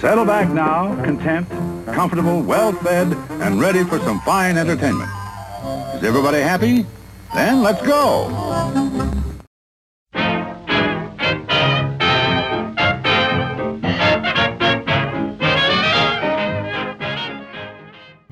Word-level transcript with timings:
Settle 0.00 0.24
back 0.24 0.48
now, 0.50 0.94
content, 1.04 1.48
comfortable, 1.86 2.40
well-fed, 2.40 3.12
and 3.42 3.60
ready 3.60 3.82
for 3.82 3.98
some 3.98 4.20
fine 4.20 4.56
entertainment. 4.56 5.10
Is 5.96 6.04
everybody 6.04 6.38
happy? 6.38 6.86
Then 7.34 7.64
let's 7.64 7.84
go. 7.84 8.28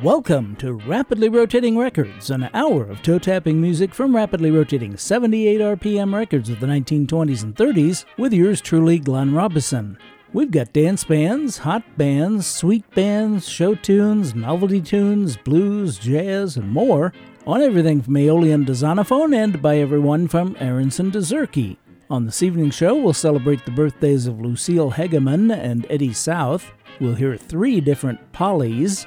Welcome 0.00 0.54
to 0.60 0.74
Rapidly 0.74 1.28
Rotating 1.28 1.76
Records, 1.76 2.30
an 2.30 2.48
hour 2.54 2.84
of 2.84 3.02
toe 3.02 3.18
tapping 3.18 3.60
music 3.60 3.92
from 3.92 4.14
rapidly 4.14 4.52
rotating 4.52 4.96
78 4.96 5.60
RPM 5.60 6.14
records 6.14 6.48
of 6.48 6.60
the 6.60 6.68
1920s 6.68 7.42
and 7.42 7.56
30s 7.56 8.04
with 8.16 8.32
yours 8.32 8.60
truly, 8.60 9.00
Glenn 9.00 9.34
Robison. 9.34 9.98
We've 10.36 10.50
got 10.50 10.74
dance 10.74 11.02
bands, 11.02 11.56
hot 11.56 11.82
bands, 11.96 12.46
sweet 12.46 12.84
bands, 12.90 13.48
show 13.48 13.74
tunes, 13.74 14.34
novelty 14.34 14.82
tunes, 14.82 15.34
blues, 15.34 15.98
jazz, 15.98 16.58
and 16.58 16.68
more 16.68 17.14
on 17.46 17.62
everything 17.62 18.02
from 18.02 18.18
Aeolian 18.18 18.66
to 18.66 18.72
Zonophone 18.72 19.34
and 19.34 19.62
by 19.62 19.78
everyone 19.78 20.28
from 20.28 20.54
Aaronson 20.60 21.10
to 21.12 21.20
Zurke. 21.20 21.78
On 22.10 22.26
this 22.26 22.42
evening's 22.42 22.74
show, 22.74 22.94
we'll 22.94 23.14
celebrate 23.14 23.64
the 23.64 23.70
birthdays 23.70 24.26
of 24.26 24.38
Lucille 24.38 24.92
Hegamin 24.92 25.56
and 25.56 25.86
Eddie 25.88 26.12
South. 26.12 26.70
We'll 27.00 27.14
hear 27.14 27.38
three 27.38 27.80
different 27.80 28.20
Pollies 28.32 29.06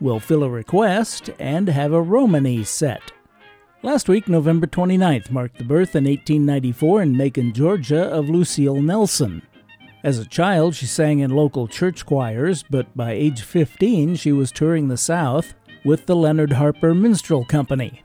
We'll 0.00 0.18
fill 0.18 0.42
a 0.42 0.50
request 0.50 1.30
and 1.38 1.68
have 1.68 1.92
a 1.92 2.02
Romany 2.02 2.64
set. 2.64 3.12
Last 3.84 4.08
week, 4.08 4.26
November 4.26 4.66
29th, 4.66 5.30
marked 5.30 5.58
the 5.58 5.62
birth 5.62 5.94
in 5.94 6.02
1894 6.02 7.02
in 7.02 7.16
Macon, 7.16 7.52
Georgia, 7.52 8.06
of 8.06 8.28
Lucille 8.28 8.82
Nelson. 8.82 9.40
As 10.04 10.18
a 10.18 10.26
child, 10.26 10.74
she 10.74 10.84
sang 10.84 11.20
in 11.20 11.30
local 11.30 11.66
church 11.66 12.04
choirs, 12.04 12.62
but 12.62 12.94
by 12.94 13.12
age 13.12 13.40
15, 13.40 14.16
she 14.16 14.32
was 14.32 14.52
touring 14.52 14.88
the 14.88 14.98
South 14.98 15.54
with 15.82 16.04
the 16.04 16.14
Leonard 16.14 16.52
Harper 16.52 16.92
Minstrel 16.92 17.46
Company. 17.46 18.02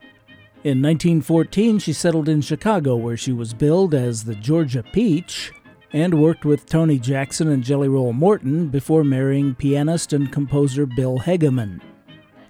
In 0.63 0.81
1914, 0.81 1.77
she 1.79 1.91
settled 1.91 2.29
in 2.29 2.39
Chicago, 2.39 2.95
where 2.95 3.17
she 3.17 3.33
was 3.33 3.53
billed 3.53 3.93
as 3.93 4.23
the 4.23 4.35
Georgia 4.35 4.81
Peach 4.93 5.51
and 5.91 6.21
worked 6.21 6.45
with 6.45 6.65
Tony 6.65 6.99
Jackson 6.99 7.49
and 7.49 7.65
Jelly 7.65 7.89
Roll 7.89 8.13
Morton 8.13 8.69
before 8.69 9.03
marrying 9.03 9.53
pianist 9.53 10.13
and 10.13 10.31
composer 10.31 10.85
Bill 10.85 11.19
Hegamin. 11.19 11.81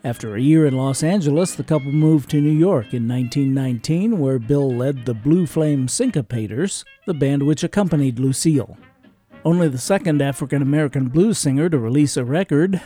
After 0.03 0.35
a 0.35 0.41
year 0.41 0.67
in 0.67 0.77
Los 0.77 1.01
Angeles, 1.01 1.55
the 1.55 1.63
couple 1.63 1.91
moved 1.91 2.29
to 2.29 2.39
New 2.39 2.51
York 2.51 2.93
in 2.93 3.07
1919, 3.07 4.19
where 4.19 4.37
Bill 4.37 4.71
led 4.71 5.05
the 5.05 5.15
Blue 5.15 5.47
Flame 5.47 5.87
Syncopators, 5.87 6.83
the 7.07 7.15
band 7.15 7.41
which 7.41 7.63
accompanied 7.63 8.19
Lucille. 8.19 8.77
Only 9.45 9.69
the 9.69 9.77
second 9.77 10.21
African 10.21 10.61
American 10.61 11.07
blues 11.07 11.37
singer 11.37 11.69
to 11.69 11.77
release 11.79 12.17
a 12.17 12.25
record, 12.25 12.81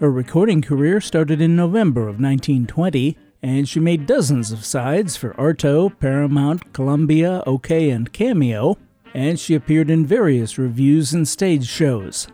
her 0.00 0.10
recording 0.10 0.60
career 0.60 1.00
started 1.00 1.40
in 1.40 1.54
November 1.54 2.02
of 2.02 2.20
1920, 2.20 3.16
and 3.40 3.68
she 3.68 3.78
made 3.78 4.06
dozens 4.06 4.50
of 4.50 4.64
sides 4.64 5.16
for 5.16 5.32
Arto, 5.34 5.96
Paramount, 6.00 6.72
Columbia, 6.72 7.44
OKeh, 7.46 7.94
and 7.94 8.12
Cameo, 8.12 8.78
and 9.14 9.38
she 9.38 9.54
appeared 9.54 9.90
in 9.90 10.04
various 10.04 10.58
reviews 10.58 11.12
and 11.12 11.28
stage 11.28 11.68
shows. 11.68 12.26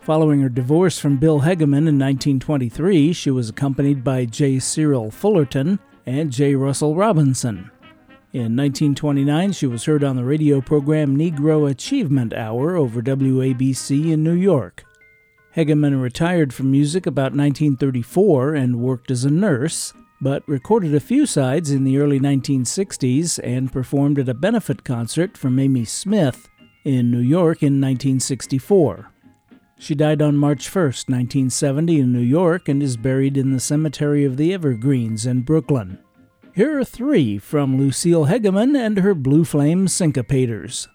Following 0.00 0.42
her 0.42 0.50
divorce 0.50 0.98
from 0.98 1.16
Bill 1.16 1.40
Hegamin 1.40 1.88
in 1.88 1.98
1923, 1.98 3.14
she 3.14 3.30
was 3.30 3.48
accompanied 3.48 4.04
by 4.04 4.26
J. 4.26 4.58
Cyril 4.58 5.10
Fullerton 5.10 5.78
and 6.04 6.30
J. 6.30 6.54
Russell 6.54 6.94
Robinson. 6.94 7.70
In 8.34 8.56
1929, 8.56 9.52
she 9.52 9.68
was 9.68 9.84
heard 9.84 10.02
on 10.02 10.16
the 10.16 10.24
radio 10.24 10.60
program 10.60 11.16
Negro 11.16 11.70
Achievement 11.70 12.32
Hour 12.32 12.74
over 12.74 13.00
WABC 13.00 14.10
in 14.10 14.24
New 14.24 14.34
York. 14.34 14.82
Hegamin 15.54 16.02
retired 16.02 16.52
from 16.52 16.72
music 16.72 17.06
about 17.06 17.30
1934 17.30 18.56
and 18.56 18.80
worked 18.80 19.12
as 19.12 19.24
a 19.24 19.30
nurse, 19.30 19.92
but 20.20 20.42
recorded 20.48 20.96
a 20.96 20.98
few 20.98 21.26
sides 21.26 21.70
in 21.70 21.84
the 21.84 21.96
early 21.96 22.18
1960s 22.18 23.38
and 23.44 23.72
performed 23.72 24.18
at 24.18 24.28
a 24.28 24.34
benefit 24.34 24.82
concert 24.82 25.38
for 25.38 25.48
Mamie 25.48 25.84
Smith 25.84 26.48
in 26.84 27.12
New 27.12 27.20
York 27.20 27.62
in 27.62 27.80
1964. 27.80 29.12
She 29.78 29.94
died 29.94 30.20
on 30.20 30.36
March 30.36 30.74
1, 30.74 30.82
1970, 30.82 32.00
in 32.00 32.12
New 32.12 32.18
York 32.18 32.68
and 32.68 32.82
is 32.82 32.96
buried 32.96 33.36
in 33.36 33.52
the 33.52 33.60
Cemetery 33.60 34.24
of 34.24 34.36
the 34.36 34.52
Evergreens 34.52 35.24
in 35.24 35.42
Brooklyn. 35.42 36.00
Here 36.54 36.78
are 36.78 36.84
three 36.84 37.36
from 37.38 37.78
Lucille 37.78 38.26
Hegamin 38.26 38.78
and 38.78 38.98
her 38.98 39.12
Blue 39.12 39.44
Flame 39.44 39.88
Syncopators. 39.88 40.86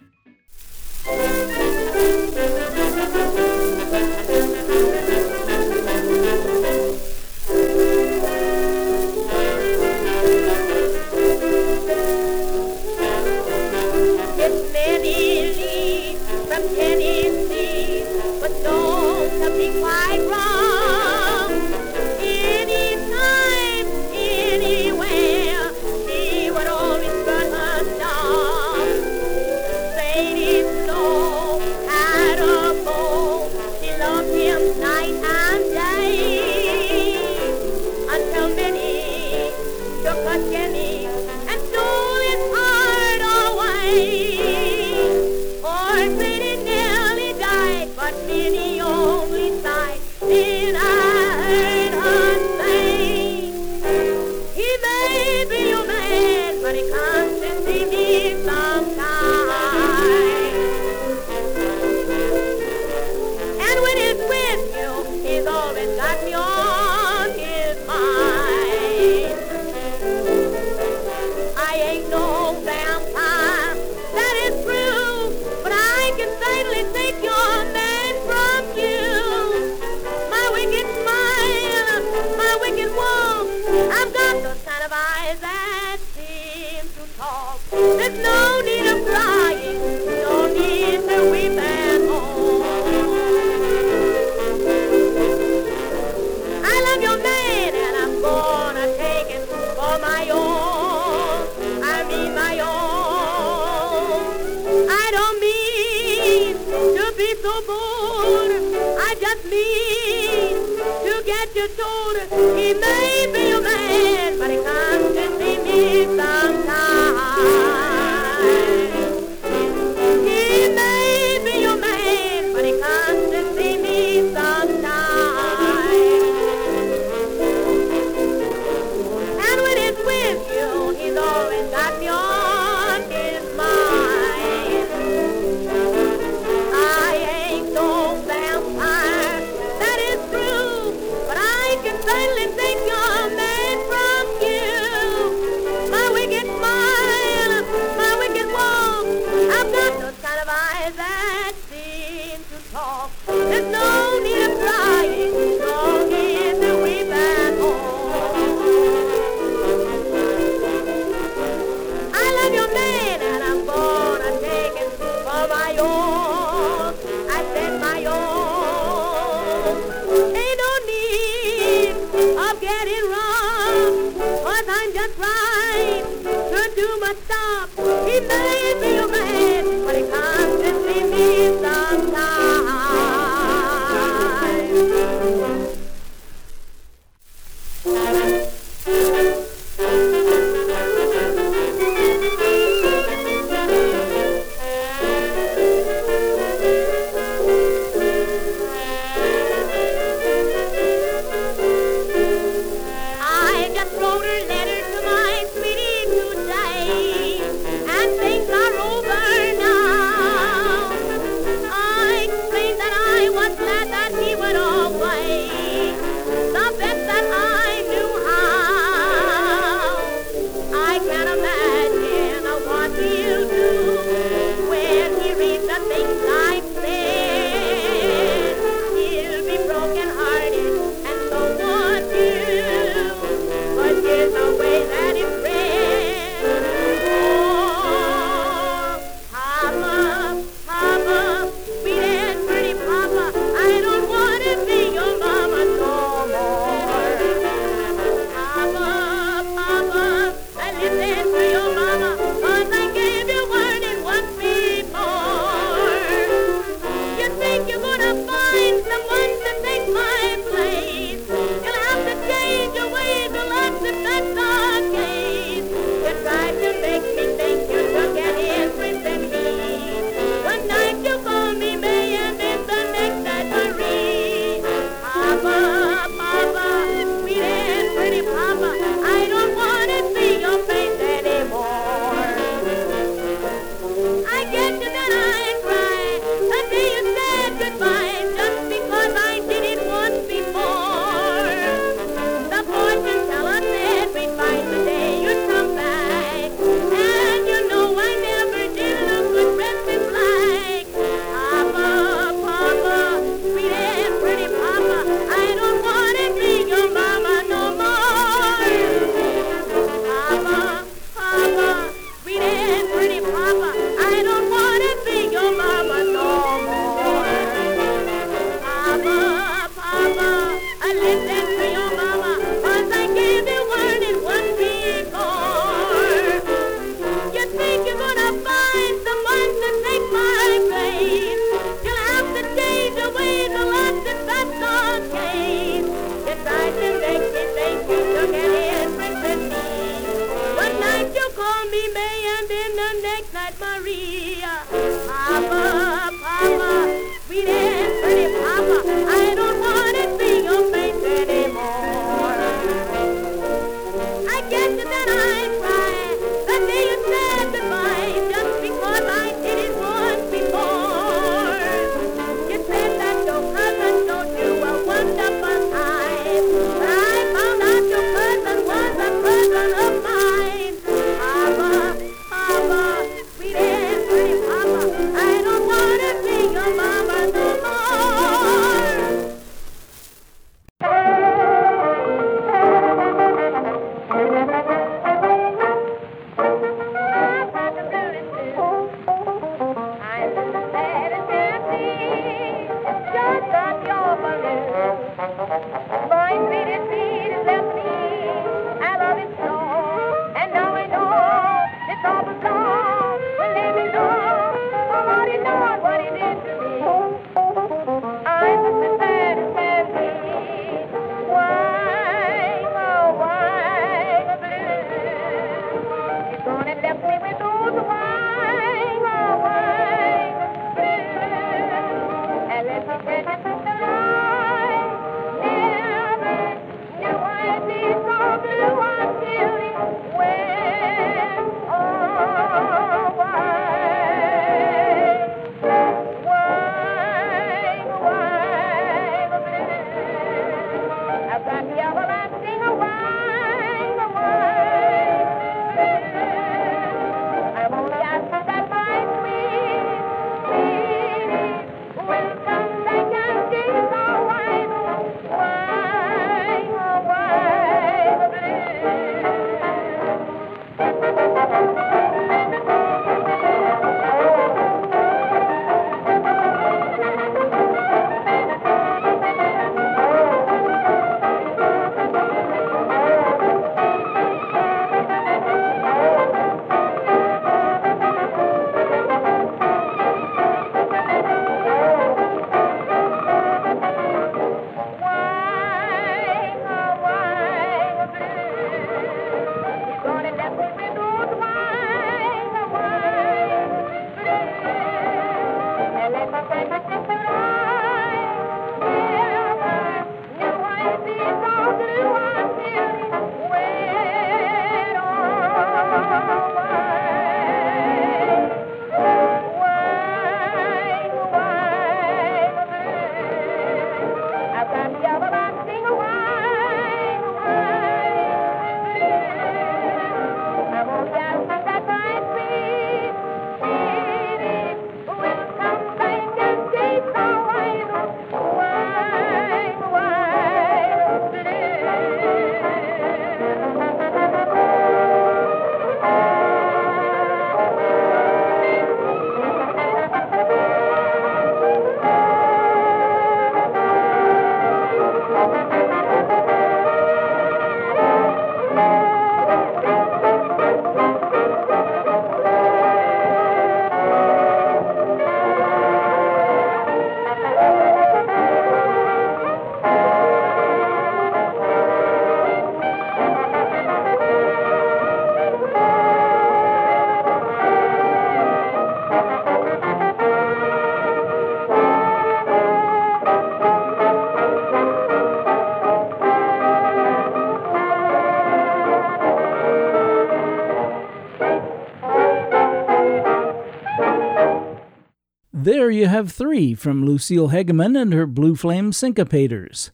There 585.89 585.97
you 585.97 586.07
have 586.07 586.31
three 586.31 586.75
from 586.75 587.03
Lucille 587.03 587.49
Hegamin 587.49 587.99
and 587.99 588.13
her 588.13 588.27
Blue 588.27 588.55
Flame 588.55 588.91
Syncopators. 588.91 589.89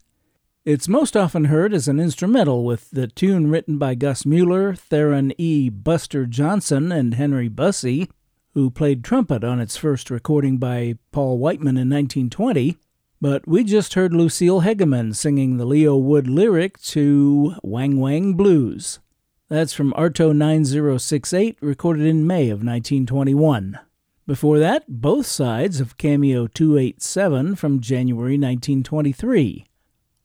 It's 0.66 0.90
most 0.90 1.16
often 1.16 1.46
heard 1.46 1.74
as 1.74 1.88
an 1.88 2.02
instrumental, 2.02 2.66
with 2.66 2.92
the 2.92 3.08
tune 3.08 3.50
written 3.50 3.78
by 3.78 3.96
Gus 3.96 4.26
Mueller, 4.26 4.76
Theron 4.76 5.32
E. 5.38 5.70
Buster 5.70 6.26
Johnson, 6.26 6.92
and 6.92 7.14
Henry 7.14 7.50
Busse, 7.50 8.10
who 8.54 8.70
played 8.70 9.06
trumpet 9.06 9.46
on 9.46 9.62
its 9.62 9.78
first 9.78 10.10
recording 10.10 10.58
by 10.58 10.96
Paul 11.14 11.38
Whiteman 11.38 11.78
in 11.78 11.90
1920. 11.90 12.76
But 13.22 13.48
we 13.48 13.64
just 13.64 13.94
heard 13.94 14.14
Lucille 14.14 14.64
Hegamin 14.64 15.16
singing 15.16 15.56
the 15.56 15.64
Leo 15.64 15.96
Wood 15.96 16.28
lyric 16.28 16.78
to 16.88 17.56
Wang 17.64 18.02
Wang 18.02 18.34
Blues. 18.34 19.00
That's 19.48 19.72
from 19.72 19.94
Arto 19.94 20.36
9068, 20.36 21.58
recorded 21.62 22.06
in 22.06 22.28
May 22.28 22.50
of 22.50 22.60
1921. 22.60 23.80
Before 24.28 24.58
that, 24.58 24.86
both 24.88 25.28
sides 25.28 25.80
of 25.80 26.00
Cameo 26.00 26.48
287 26.48 27.56
from 27.58 27.80
January 27.80 28.40
1923. 28.40 29.68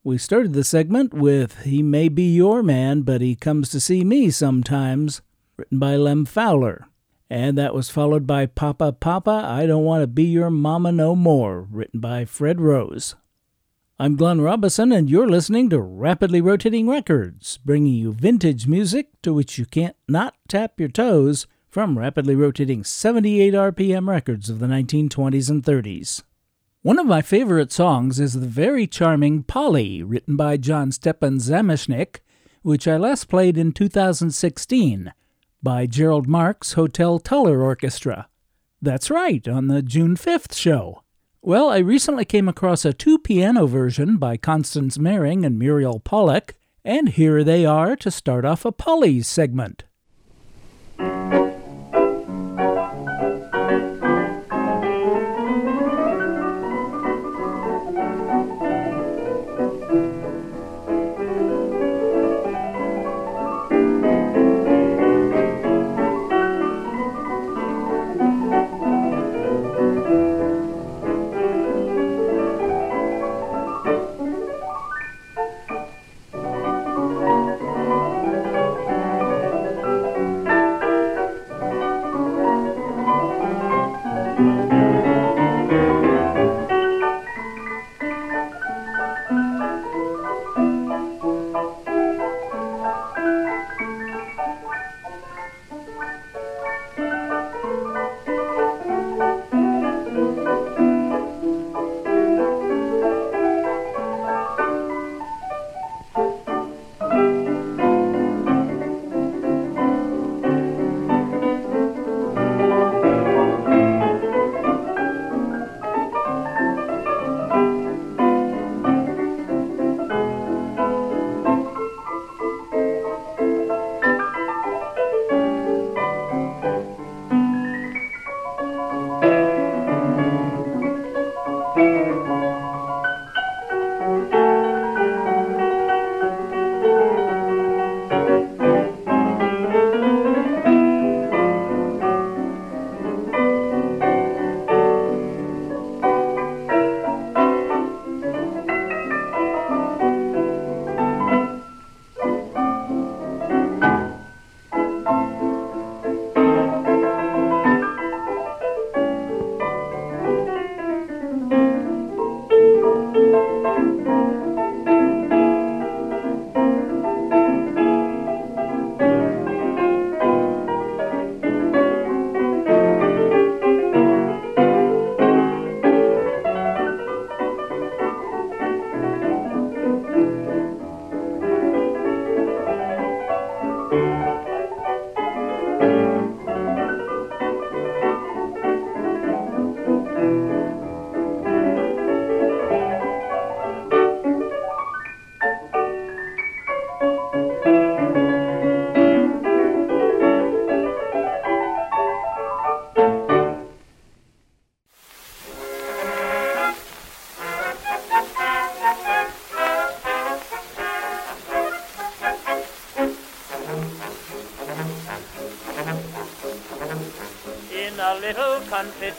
We 0.03 0.17
started 0.17 0.55
the 0.55 0.65
segment 0.65 1.13
with 1.13 1.65
He 1.65 1.83
May 1.83 2.09
Be 2.09 2.35
Your 2.35 2.63
Man, 2.63 3.03
but 3.03 3.21
He 3.21 3.37
Comes 3.37 3.69
to 3.71 3.81
See 3.81 4.03
Me 4.03 4.31
Sometimes, 4.31 5.21
written 5.59 5.79
by 5.79 5.97
Lem 5.97 6.25
Fowler. 6.25 6.87
And 7.29 7.59
that 7.59 7.75
was 7.75 7.91
followed 7.91 8.27
by 8.27 8.47
Papa 8.47 8.93
Papa, 8.93 9.45
I 9.47 9.67
Don't 9.67 9.85
Want 9.85 10.03
to 10.03 10.07
Be 10.07 10.25
Your 10.25 10.49
Mama 10.49 10.93
No 10.93 11.15
More, 11.15 11.69
written 11.71 12.01
by 12.01 12.25
Fred 12.25 12.59
Rose. 12.59 13.17
I'm 13.99 14.17
Glenn 14.17 14.41
Robison, 14.41 14.93
and 14.93 15.11
you're 15.11 15.29
listening 15.29 15.69
to 15.69 15.79
Rapidly 15.79 16.41
Rotating 16.41 16.89
Records, 16.89 17.59
bringing 17.67 17.93
you 17.93 18.15
vintage 18.15 18.67
music 18.67 19.09
to 19.21 19.35
which 19.35 19.59
you 19.59 19.67
can't 19.67 19.97
not 20.09 20.37
tap 20.49 20.81
your 20.81 20.89
toes 20.89 21.47
from 21.71 21.99
rapidly 21.99 22.35
rotating 22.35 22.83
78 22.83 23.55
RPM 23.55 24.09
records 24.09 24.51
of 24.51 24.59
the 24.59 24.67
1920s 24.67 25.49
and 25.49 25.63
30s. 25.63 26.23
One 26.83 26.99
of 26.99 27.07
my 27.07 27.23
favorite 27.23 27.71
songs 27.71 28.19
is 28.19 28.33
the 28.33 28.47
very 28.47 28.87
charming 28.87 29.45
Polly, 29.45 30.03
written 30.03 30.37
by 30.37 30.57
John 30.57 30.91
Stepan 30.91 31.39
Zamecnik, 31.39 32.21
which 32.63 32.89
I 32.89 32.97
last 32.97 33.29
played 33.29 33.57
in 33.57 33.73
2016 33.73 35.13
by 35.63 35.87
Gerald 35.87 36.27
Marks' 36.27 36.73
Hotel 36.73 37.19
Tuller 37.19 37.63
Orchestra. 37.63 38.29
That's 38.83 39.11
right, 39.11 39.47
on 39.47 39.69
the 39.69 39.83
June 39.83 40.17
5th 40.17 40.55
show. 40.55 41.03
Well, 41.43 41.69
I 41.69 41.79
recently 41.79 42.25
came 42.25 42.49
across 42.49 42.85
a 42.85 42.93
two 42.93 43.19
piano 43.19 43.67
version 43.67 44.17
by 44.17 44.37
Constance 44.37 44.99
Mering 44.99 45.45
and 45.45 45.59
Muriel 45.59 46.01
Pollock, 46.01 46.55
and 46.85 47.11
here 47.11 47.45
they 47.45 47.65
are 47.65 47.95
to 47.97 48.11
start 48.11 48.45
off 48.45 48.65
a 48.65 48.73
Polly's 48.73 49.27
segment. 49.27 49.85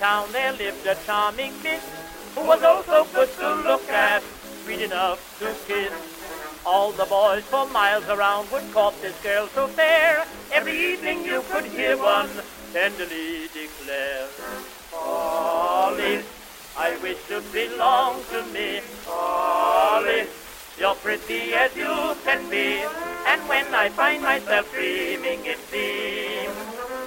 Town 0.02 0.32
there 0.32 0.52
lived 0.54 0.84
a 0.88 0.96
charming 1.06 1.54
miss 1.62 1.84
who 2.34 2.42
was 2.44 2.64
also 2.64 3.06
good 3.14 3.30
to 3.38 3.48
look 3.70 3.88
at, 3.88 4.24
sweet 4.64 4.82
enough 4.82 5.20
to 5.38 5.46
kiss. 5.68 5.94
All 6.66 6.92
the 6.92 7.06
boys 7.06 7.44
for 7.44 7.68
miles 7.68 8.08
around 8.10 8.50
would 8.52 8.66
court 8.74 8.96
this 9.00 9.16
girl 9.22 9.46
so 9.50 9.68
fair. 9.68 10.26
Every 10.52 10.76
evening 10.94 11.24
you 11.24 11.44
could 11.52 11.66
hear 11.66 11.98
one 11.98 12.32
tenderly 12.74 13.48
declare, 13.54 14.26
Polly, 14.90 16.24
I 16.76 16.98
wish 17.04 17.22
to 17.28 17.44
belong 17.54 18.24
to 18.32 18.42
me. 18.52 18.82
Polly, 19.06 20.26
you're 20.80 20.96
pretty 20.96 21.54
as 21.54 21.76
you 21.76 22.16
can 22.24 22.50
be. 22.50 22.82
And 23.28 23.40
when 23.48 23.68
I 23.76 23.90
find 23.90 24.24
myself 24.24 24.66
dreaming, 24.74 25.46
it 25.46 25.60
seems 25.70 26.11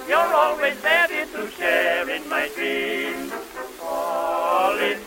you're 0.07 0.33
always 0.33 0.81
ready 0.83 1.25
to 1.31 1.49
share 1.51 2.09
in 2.09 2.27
my 2.29 2.49
dreams. 2.55 3.31
Polly, 3.79 4.97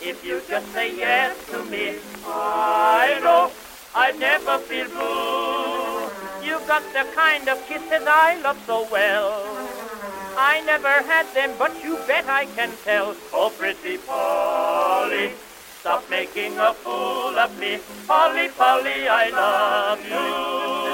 if 0.00 0.24
you 0.24 0.40
just 0.48 0.66
say 0.72 0.96
yes 0.96 1.36
to 1.50 1.64
me, 1.64 1.96
I 2.26 3.18
know 3.22 3.50
I'd 3.94 4.18
never 4.18 4.58
feel 4.58 4.88
blue. 4.88 6.10
You've 6.46 6.66
got 6.66 6.82
the 6.92 7.06
kind 7.14 7.48
of 7.48 7.66
kisses 7.66 8.06
I 8.06 8.40
love 8.42 8.60
so 8.66 8.86
well. 8.90 9.42
I 10.36 10.62
never 10.66 11.02
had 11.02 11.26
them, 11.34 11.52
but 11.58 11.72
you 11.82 11.96
bet 12.06 12.26
I 12.28 12.46
can 12.46 12.70
tell. 12.84 13.14
Oh, 13.32 13.52
pretty 13.56 13.98
Polly, 13.98 15.32
stop 15.80 16.08
making 16.10 16.58
a 16.58 16.74
fool 16.74 17.38
of 17.38 17.58
me. 17.58 17.78
Polly, 18.06 18.48
Polly, 18.48 19.08
I 19.08 19.30
love 19.30 20.00
you. 20.04 20.93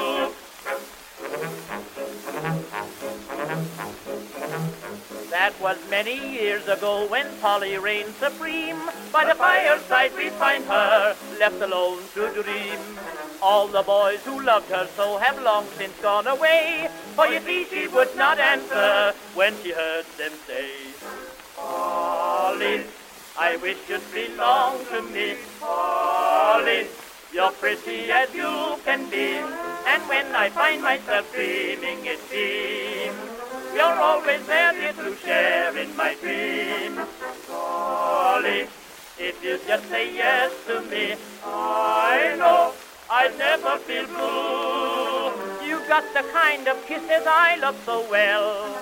That 5.40 5.58
was 5.58 5.78
many 5.88 6.16
years 6.36 6.68
ago 6.68 7.06
when 7.08 7.26
Polly 7.40 7.78
reigned 7.78 8.14
supreme. 8.16 8.76
By 9.10 9.24
the 9.24 9.34
fireside 9.34 10.12
we 10.14 10.28
find 10.28 10.62
her, 10.66 11.16
left 11.38 11.62
alone 11.62 12.02
to 12.12 12.42
dream. 12.42 12.78
All 13.40 13.66
the 13.66 13.82
boys 13.82 14.20
who 14.22 14.42
loved 14.42 14.68
her 14.70 14.86
so 14.94 15.16
have 15.16 15.42
long 15.42 15.64
since 15.78 15.96
gone 16.02 16.26
away. 16.26 16.90
For 17.16 17.26
you 17.26 17.40
see 17.40 17.64
she 17.64 17.88
would 17.88 18.14
not 18.16 18.38
answer 18.38 19.14
when 19.32 19.54
she 19.62 19.72
heard 19.72 20.04
them 20.18 20.32
say, 20.46 20.72
Polly, 21.56 22.84
I 23.38 23.56
wish 23.56 23.78
you'd 23.88 24.12
belong 24.12 24.84
to 24.92 25.00
me. 25.00 25.36
Polly, 25.58 26.86
you're 27.32 27.52
pretty 27.52 28.12
as 28.12 28.28
you 28.34 28.76
can 28.84 29.08
be. 29.08 29.40
And 29.88 30.02
when 30.06 30.34
I 30.34 30.50
find 30.50 30.82
myself 30.82 31.32
dreaming, 31.32 32.04
it 32.04 32.20
seems 32.28 33.39
you're 33.74 34.00
always 34.00 34.46
there, 34.46 34.92
to 34.92 35.16
share 35.16 35.76
in 35.76 35.96
my 35.96 36.14
dreams. 36.20 36.98
Polly, 37.46 38.68
if 39.18 39.44
you 39.44 39.58
just 39.66 39.88
say 39.88 40.14
yes 40.14 40.52
to 40.66 40.80
me, 40.82 41.16
I 41.44 42.36
know 42.38 42.72
I'd 43.10 43.36
never 43.38 43.76
feel 43.78 44.06
blue. 44.06 45.66
You 45.66 45.80
got 45.88 46.04
the 46.14 46.22
kind 46.32 46.68
of 46.68 46.84
kisses 46.86 47.26
I 47.26 47.56
love 47.56 47.80
so 47.84 48.08
well. 48.10 48.76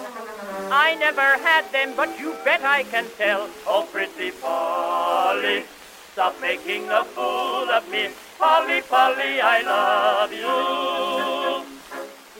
I 0.70 0.94
never 0.96 1.38
had 1.42 1.70
them, 1.72 1.94
but 1.96 2.18
you 2.18 2.34
bet 2.44 2.62
I 2.62 2.82
can 2.82 3.06
tell. 3.16 3.48
Oh, 3.66 3.88
pretty 3.90 4.30
Polly, 4.32 5.64
stop 6.12 6.38
making 6.40 6.88
a 6.90 7.04
fool 7.04 7.70
of 7.70 7.88
me. 7.90 8.10
Polly, 8.38 8.82
Polly, 8.82 9.40
I 9.40 9.62
love 9.62 10.32
you. 10.32 11.37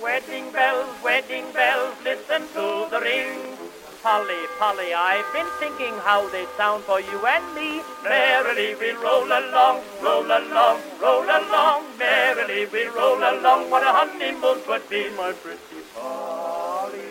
Wedding 0.03 0.53
bells, 0.53 0.95
wedding 1.03 1.51
bells, 1.53 1.95
listen 2.05 2.43
to 2.55 2.87
the 2.89 3.01
ring. 3.01 3.59
Polly, 4.01 4.47
Polly, 4.57 4.95
I've 4.95 5.27
been 5.33 5.49
thinking 5.59 5.93
how 6.05 6.29
they 6.31 6.47
sound 6.57 6.85
for 6.85 7.01
you 7.01 7.19
and 7.27 7.55
me. 7.55 7.83
Merrily 8.05 8.77
we 8.77 8.93
roll 8.93 9.27
along, 9.27 9.83
roll 10.01 10.25
along, 10.25 10.81
roll 11.03 11.25
along. 11.25 11.99
Merrily 11.99 12.67
we 12.67 12.87
roll 12.87 13.19
along. 13.19 13.71
What 13.71 13.83
a 13.83 13.91
honeymoon 13.91 14.63
would 14.69 14.89
be, 14.89 15.11
my 15.17 15.33
pretty 15.33 15.83
Polly. 15.95 17.11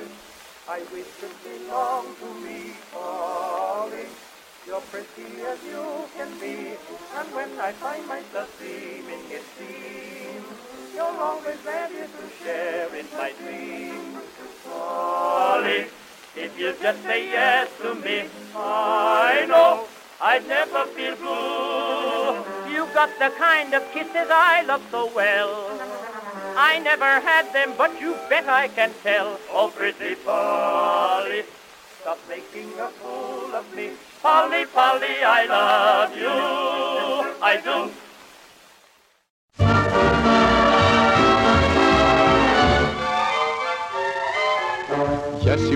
I 0.69 0.79
wish 0.93 1.11
you 1.21 1.29
belonged 1.43 2.15
to 2.19 2.33
me, 2.39 2.71
Polly. 2.93 4.05
You're 4.65 4.81
pretty 4.91 5.41
as 5.43 5.59
you 5.63 6.07
can 6.15 6.39
be, 6.39 6.75
and 7.15 7.35
when 7.35 7.49
I 7.59 7.71
find 7.73 8.07
myself 8.07 8.49
dreaming, 8.57 9.23
it 9.29 9.43
seems 9.57 10.56
you're 10.97 11.21
always 11.21 11.63
ready 11.63 12.01
to 12.17 12.23
share 12.43 12.89
in 12.95 13.05
my 13.15 13.31
dreams. 13.39 14.17
Polly, 14.65 15.85
if 16.35 16.59
you 16.59 16.73
just 16.81 17.03
say 17.03 17.29
yes 17.29 17.69
to 17.83 17.93
me, 17.93 18.25
I 18.55 19.45
know 19.47 19.85
I'd 20.19 20.47
never 20.47 20.85
feel 20.95 21.15
blue. 21.17 22.73
You've 22.73 22.91
got 22.95 23.11
the 23.19 23.29
kind 23.37 23.75
of 23.75 23.83
kisses 23.91 24.29
I 24.31 24.63
love 24.63 24.81
so 24.89 25.11
well. 25.13 25.79
I 26.57 26.79
never 26.79 27.19
had 27.19 27.53
them, 27.53 27.73
but 27.77 28.01
you 28.01 28.15
bet 28.27 28.49
I 28.49 28.67
can 28.67 28.91
tell. 29.03 29.39
Oh, 29.51 29.69
pretty 29.69 30.15
Polly, 30.15 31.43
stop 32.01 32.17
making 32.27 32.73
a 32.79 32.89
fool 32.97 33.53
of 33.53 33.65
me. 33.75 33.91
Polly, 34.23 34.65
Polly, 34.65 35.15
I 35.21 35.45
love 35.45 36.17
you. 36.17 37.35
I 37.39 37.61
do. 37.63 38.06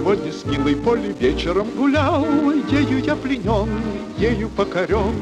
Сегодня 0.01 0.31
с 0.33 0.43
милой 0.45 0.75
Полей 0.75 1.13
вечером 1.19 1.67
гулял, 1.77 2.25
Ею 2.71 3.03
я 3.03 3.15
пленен, 3.15 3.69
ею 4.17 4.49
покорен. 4.49 5.13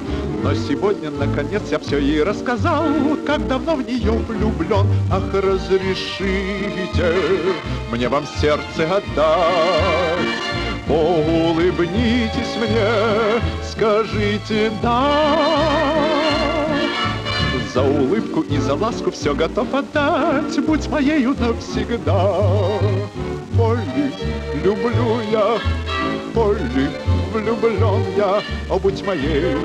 Но 0.41 0.53
сегодня, 0.53 1.11
наконец, 1.11 1.63
я 1.69 1.79
все 1.79 1.97
ей 1.99 2.23
рассказал, 2.23 2.85
Как 3.27 3.45
давно 3.45 3.75
в 3.75 3.81
нее 3.81 4.11
влюблен. 4.11 4.87
Ах, 5.11 5.33
разрешите 5.33 7.13
мне 7.91 8.07
вам 8.07 8.23
сердце 8.39 8.85
отдать. 8.85 10.39
Улыбнитесь 10.87 12.55
мне, 12.57 13.41
скажите 13.69 14.71
«да». 14.81 15.99
За 17.73 17.83
улыбку 17.83 18.41
и 18.41 18.57
за 18.57 18.73
ласку 18.73 19.11
все 19.11 19.35
готов 19.35 19.73
отдать, 19.73 20.59
Будь 20.65 20.87
моею 20.87 21.35
навсегда. 21.39 22.31
Полли, 23.55 24.11
люблю 24.63 25.21
я, 25.31 25.59
Полли, 26.33 26.89
влюблен 27.33 28.03
я, 28.17 28.41
О, 28.69 28.79
будь 28.79 29.05
моей, 29.05 29.55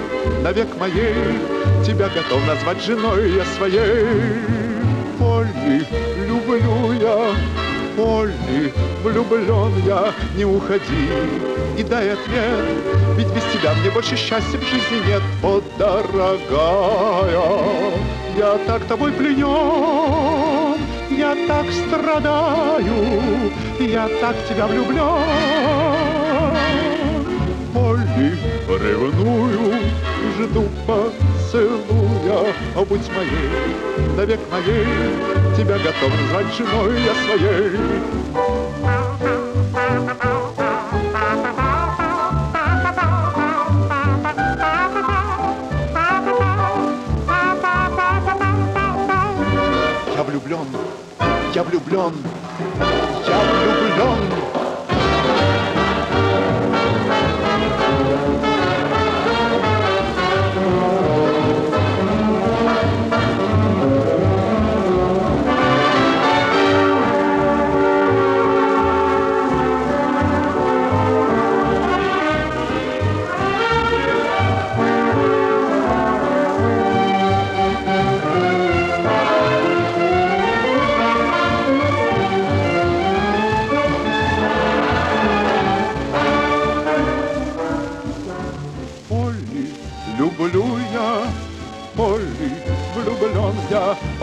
навек 0.42 0.68
моей, 0.78 1.38
Тебя 1.84 2.08
готов 2.08 2.46
назвать 2.46 2.82
женой 2.82 3.32
я 3.32 3.44
своей. 3.44 4.40
Полли, 5.18 5.86
люблю 6.26 6.92
я, 7.00 7.34
Полли, 7.96 8.72
влюблен 9.02 9.72
я, 9.86 10.12
не 10.36 10.44
уходи 10.44 11.10
и 11.76 11.82
дай 11.82 12.12
ответ, 12.12 12.64
ведь 13.16 13.28
без 13.28 13.42
тебя 13.52 13.74
мне 13.74 13.90
больше 13.90 14.16
счастья 14.16 14.58
в 14.58 14.62
жизни 14.62 15.06
нет, 15.06 15.22
о, 15.42 15.60
дорогая, 15.76 17.30
я 18.36 18.58
так 18.66 18.84
тобой 18.84 19.12
пленен, 19.12 20.53
я 21.18 21.34
так 21.46 21.66
страдаю, 21.72 23.52
я 23.78 24.08
так 24.20 24.36
тебя 24.48 24.66
влюблен. 24.66 25.04
Полли, 27.72 28.38
ревную, 28.68 29.80
жду 30.38 30.68
поцелуя, 30.86 32.52
о, 32.76 32.84
будь 32.84 33.08
моей, 33.14 34.16
навек 34.16 34.40
моей, 34.50 34.86
тебя 35.56 35.78
готов 35.78 36.10
назвать 36.20 36.54
женой 36.56 37.00
я 37.02 37.14
своей. 37.24 37.70
Я 50.16 50.22
влюблен, 50.22 50.66
я 51.54 51.62
влюблен, 51.62 52.12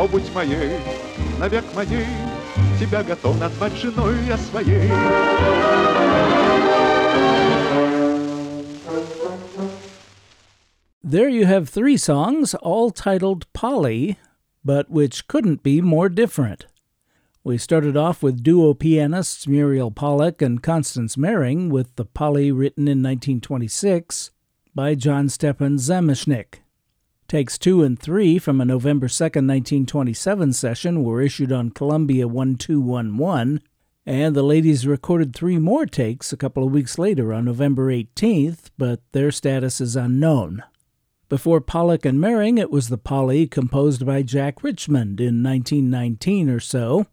моей, 0.08 0.78
навек 1.40 1.64
моей, 1.76 2.06
Тебя 2.82 3.04
готов 3.04 3.40
назвать 3.40 3.74
женой 3.74 4.16
я 4.28 4.36
своей. 4.38 4.90
There 11.04 11.30
you 11.30 11.46
have 11.46 11.70
three 11.70 11.98
songs, 11.98 12.56
all 12.56 12.90
titled 12.90 13.46
Polly, 13.54 14.18
but 14.66 14.90
which 14.90 15.28
couldn't 15.28 15.62
be 15.62 15.80
more 15.80 16.10
different. 16.10 16.66
We 17.44 17.60
started 17.60 17.96
off 17.96 18.24
with 18.24 18.42
duo 18.42 18.74
pianists 18.74 19.48
Muriel 19.48 19.92
Pollock 19.92 20.42
and 20.42 20.64
Constance 20.64 21.16
Mering 21.16 21.70
with 21.70 21.96
the 21.98 22.06
Polly 22.06 22.52
written 22.52 22.88
in 22.88 23.04
1926 23.04 24.32
by 24.74 24.96
John 24.96 25.30
Stepan 25.30 25.78
Zamecnik. 25.78 26.62
Takes 27.32 27.58
two 27.58 27.82
and 27.82 27.98
three 27.98 28.40
from 28.40 28.60
a 28.60 28.66
November 28.66 29.08
2, 29.08 29.24
1927 29.24 30.52
session 30.52 31.02
were 31.02 31.22
issued 31.22 31.50
on 31.50 31.70
Columbia 31.70 32.28
1211, 32.28 33.62
And 34.06 34.36
the 34.36 34.44
ladies 34.44 34.86
recorded 34.86 35.34
three 35.34 35.58
more 35.58 35.86
takes 35.86 36.34
a 36.34 36.36
couple 36.36 36.66
of 36.66 36.74
weeks 36.74 37.00
later 37.00 37.32
on 37.32 37.46
November 37.46 37.90
18th, 37.90 38.72
but 38.78 39.00
their 39.14 39.32
status 39.32 39.80
is 39.80 39.96
unknown. 39.96 40.62
Before 41.30 41.62
Pollock 41.62 42.04
and 42.04 42.20
Mering, 42.20 42.58
it 42.58 42.70
was 42.70 42.90
the 42.90 42.98
Polly 42.98 43.48
composed 43.48 44.06
by 44.06 44.24
Jack 44.24 44.62
Richmond 44.62 45.22
in 45.22 45.42
1919 45.42 46.50
or 46.50 46.60
so, 46.60 47.08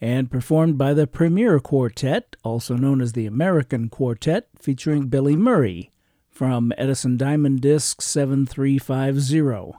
and 0.00 0.30
performed 0.30 0.78
by 0.78 0.94
the 0.94 1.08
Premier 1.08 1.58
Quartet, 1.58 2.36
also 2.44 2.76
known 2.76 3.00
as 3.00 3.14
the 3.14 3.26
American 3.26 3.88
Quartet, 3.88 4.46
featuring 4.56 5.08
Billy 5.08 5.34
Murray 5.34 5.90
from 6.34 6.72
Edison 6.76 7.16
Diamond 7.16 7.60
Disc 7.60 8.02
7350. 8.02 9.78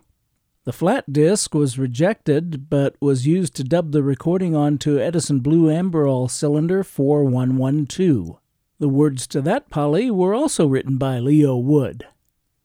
The 0.63 0.74
flat 0.74 1.12
disc 1.12 1.54
was 1.54 1.78
rejected 1.78 2.70
but 2.70 2.96
was 3.02 3.28
used 3.28 3.56
to 3.58 3.63
dub 3.63 3.91
the 3.91 4.02
recording 4.02 4.56
onto 4.56 4.98
Edison 4.98 5.41
Blue 5.41 5.68
Amberol 5.68 6.32
cylinder 6.32 6.84
4112. 6.84 8.38
The 8.80 8.89
words 8.89 9.28
to 9.28 9.41
that 9.41 9.70
Polly 9.70 10.10
were 10.10 10.34
also 10.34 10.65
written 10.65 10.98
by 10.98 11.20
Leo 11.20 11.58
Wood. 11.58 12.08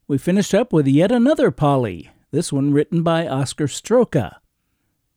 We 0.06 0.18
finished 0.18 0.54
up 0.54 0.72
with 0.72 0.86
yet 0.86 1.12
another 1.12 1.50
Polly, 1.50 2.10
this 2.30 2.52
one 2.52 2.72
written 2.72 3.02
by 3.02 3.26
Oscar 3.26 3.66
Strowka. 3.66 4.36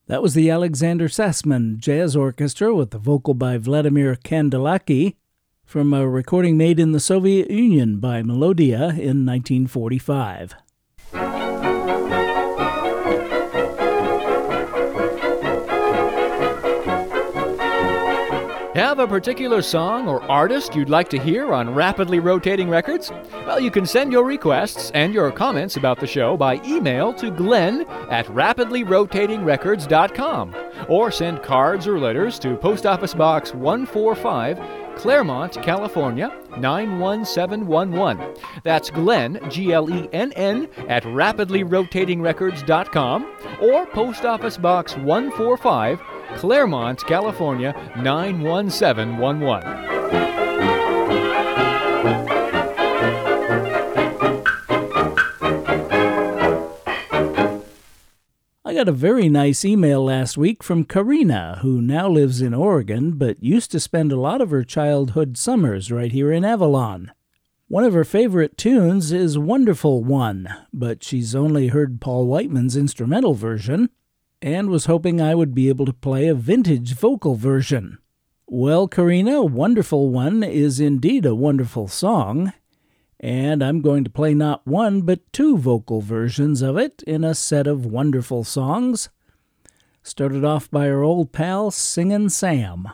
That 0.08 0.22
was 0.22 0.34
the 0.34 0.50
Alexander 0.50 1.08
Tsfasman 1.08 1.78
Jazz 1.78 2.16
Orchestra 2.16 2.76
with 2.76 2.90
the 2.90 2.98
vocal 2.98 3.34
by 3.34 3.58
Vladimir 3.58 4.16
Kandelaki 4.16 5.16
from 5.74 5.92
a 5.92 6.08
recording 6.08 6.56
made 6.56 6.80
in 6.80 6.92
the 6.92 7.00
Soviet 7.00 7.50
Union 7.50 7.98
by 7.98 8.22
Melodia 8.22 8.90
in 8.90 9.26
1945. 9.26 10.54
Have 18.76 19.00
a 19.00 19.08
particular 19.08 19.64
song 19.64 20.08
or 20.08 20.22
artist 20.30 20.76
you'd 20.76 20.90
like 20.90 21.10
to 21.10 21.18
hear 21.18 21.56
on 21.56 21.74
Rapidly 21.74 22.20
Rotating 22.20 22.70
Records? 22.70 23.12
Well, 23.48 23.60
you 23.60 23.72
can 23.72 23.88
send 23.88 24.12
your 24.12 24.26
requests 24.26 24.92
and 24.92 25.12
your 25.12 25.32
comments 25.32 25.78
about 25.78 26.00
the 26.00 26.06
show 26.06 26.38
by 26.38 26.62
email 26.66 27.16
to 27.16 27.32
glenn 27.32 27.88
at 28.12 28.28
rapidlyrotatingrecords.com 28.28 30.56
or 30.88 31.10
send 31.10 31.42
cards 31.42 31.88
or 31.88 31.98
letters 31.98 32.38
to 32.40 32.56
Post 32.58 32.86
Office 32.86 33.16
Box 33.16 33.56
145, 33.56 34.60
Claremont, 34.96 35.62
California 35.62 36.32
91711. 36.58 38.36
That's 38.64 38.90
Glenn, 38.90 39.40
G 39.50 39.74
L 39.74 39.90
E 39.90 40.08
N 40.14 40.32
N, 40.34 40.70
at 40.88 41.04
rapidlyrotatingrecords.com 41.04 43.36
or 43.62 43.86
Post 43.88 44.24
Office 44.26 44.58
Box 44.58 44.96
145, 44.98 46.02
Claremont, 46.38 47.06
California 47.06 47.74
91711. 47.98 50.43
I 58.74 58.78
got 58.78 58.90
a 58.90 58.92
very 58.92 59.30
nice 59.30 59.64
email 59.64 60.04
last 60.04 60.36
week 60.36 60.64
from 60.64 60.84
Karina, 60.84 61.60
who 61.62 61.80
now 61.80 62.10
lives 62.10 62.42
in 62.42 62.56
Oregon 62.56 63.12
but 63.12 63.44
used 63.44 63.70
to 63.70 63.80
spend 63.80 64.12
a 64.12 64.20
lot 64.20 64.42
of 64.42 64.50
her 64.50 64.64
childhood 64.64 65.38
summers 65.38 65.92
right 65.92 66.12
here 66.12 66.32
in 66.32 66.44
Avalon. 66.44 67.12
One 67.68 67.84
of 67.84 67.94
her 67.94 68.04
favorite 68.04 68.58
tunes 68.58 69.12
is 69.12 69.38
Wonderful 69.38 70.04
One, 70.04 70.52
but 70.74 71.04
she's 71.04 71.36
only 71.36 71.68
heard 71.68 72.02
Paul 72.02 72.26
Whiteman's 72.26 72.76
instrumental 72.76 73.36
version 73.36 73.92
and 74.42 74.72
was 74.72 74.88
hoping 74.88 75.22
I 75.22 75.36
would 75.36 75.54
be 75.54 75.70
able 75.70 75.86
to 75.86 75.94
play 75.94 76.28
a 76.28 76.34
vintage 76.34 76.96
vocal 76.96 77.36
version. 77.36 78.00
Well, 78.48 78.88
Karina, 78.88 79.44
Wonderful 79.44 80.10
One 80.10 80.42
is 80.42 80.80
indeed 80.80 81.28
a 81.28 81.36
wonderful 81.36 81.88
song, 81.88 82.54
and 83.24 83.64
I'm 83.64 83.80
going 83.80 84.04
to 84.04 84.10
play 84.10 84.34
not 84.34 84.68
one 84.68 85.04
but 85.04 85.32
two 85.32 85.58
vocal 85.58 86.02
versions 86.02 86.62
of 86.62 86.76
it 86.76 87.02
in 87.08 87.24
a 87.24 87.34
set 87.34 87.68
of 87.68 87.86
wonderful 87.86 88.44
songs. 88.44 89.08
Started 90.04 90.44
off 90.44 90.70
by 90.70 90.90
our 90.90 91.04
old 91.04 91.32
pal 91.32 91.72
Singin' 91.72 92.30
Sam. 92.30 92.90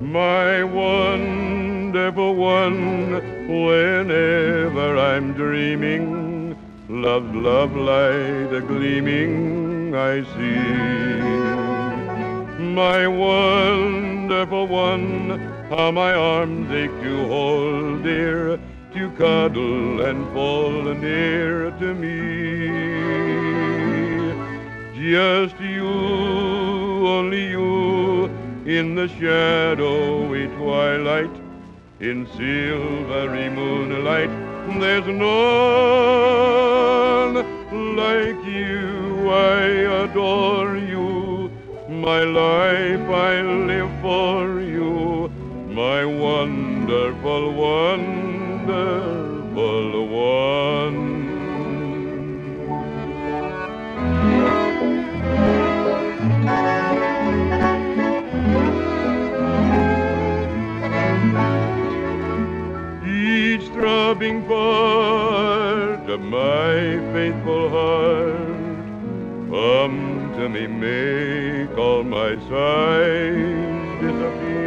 My 0.00 0.62
wonderful 0.62 2.36
one, 2.36 3.14
whenever 3.48 4.96
I'm 4.96 5.32
dreaming, 5.32 6.56
love, 6.88 7.34
love 7.34 7.74
light 7.74 8.54
a 8.54 8.60
gleaming 8.60 9.92
I 9.96 10.22
see 10.22 11.61
my 12.74 13.06
wonderful 13.06 14.66
one, 14.66 15.38
how 15.68 15.90
my 15.90 16.14
arms 16.14 16.70
ache 16.72 16.90
to 17.02 17.26
hold 17.26 18.02
dear, 18.02 18.58
to 18.94 19.10
cuddle 19.12 20.00
and 20.00 20.26
fall 20.32 20.82
near 20.94 21.70
to 21.72 21.94
me. 21.94 22.68
Just 24.94 25.60
you, 25.60 25.86
only 27.06 27.50
you, 27.50 28.24
in 28.64 28.94
the 28.94 29.08
shadowy 29.08 30.46
twilight, 30.56 31.34
in 32.00 32.26
silvery 32.28 33.50
moonlight, 33.50 34.30
there's 34.80 35.06
none 35.06 35.34
like 37.96 38.44
you, 38.46 39.30
I 39.30 40.04
adore 40.04 40.76
you 40.78 41.31
my 42.02 42.24
life 42.24 43.08
I 43.08 43.40
live 43.42 43.90
for 44.00 44.60
you, 44.60 45.30
my 45.68 46.04
wonderful, 46.04 47.52
wonderful 47.52 48.72
one. 50.08 51.12
Each 63.06 63.68
throbbing 63.68 64.42
part 64.48 66.10
of 66.10 66.20
my 66.20 66.98
faithful 67.12 67.70
heart 67.70 68.42
come 69.52 70.11
to 70.36 70.48
me 70.48 70.66
make 70.66 71.76
all 71.76 72.02
my 72.04 72.36
sighs 72.48 74.00
disappear. 74.00 74.62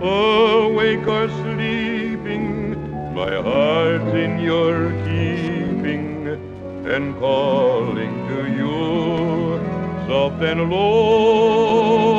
Oh, 0.00 0.70
Awake 0.70 1.06
or 1.06 1.28
sleeping, 1.28 3.14
my 3.14 3.34
heart's 3.42 4.14
in 4.14 4.38
your 4.40 4.90
keeping 5.04 6.28
and 6.86 7.14
calling 7.18 8.14
to 8.28 8.38
you 8.58 9.60
soft 10.08 10.42
and 10.42 10.70
low. 10.70 12.15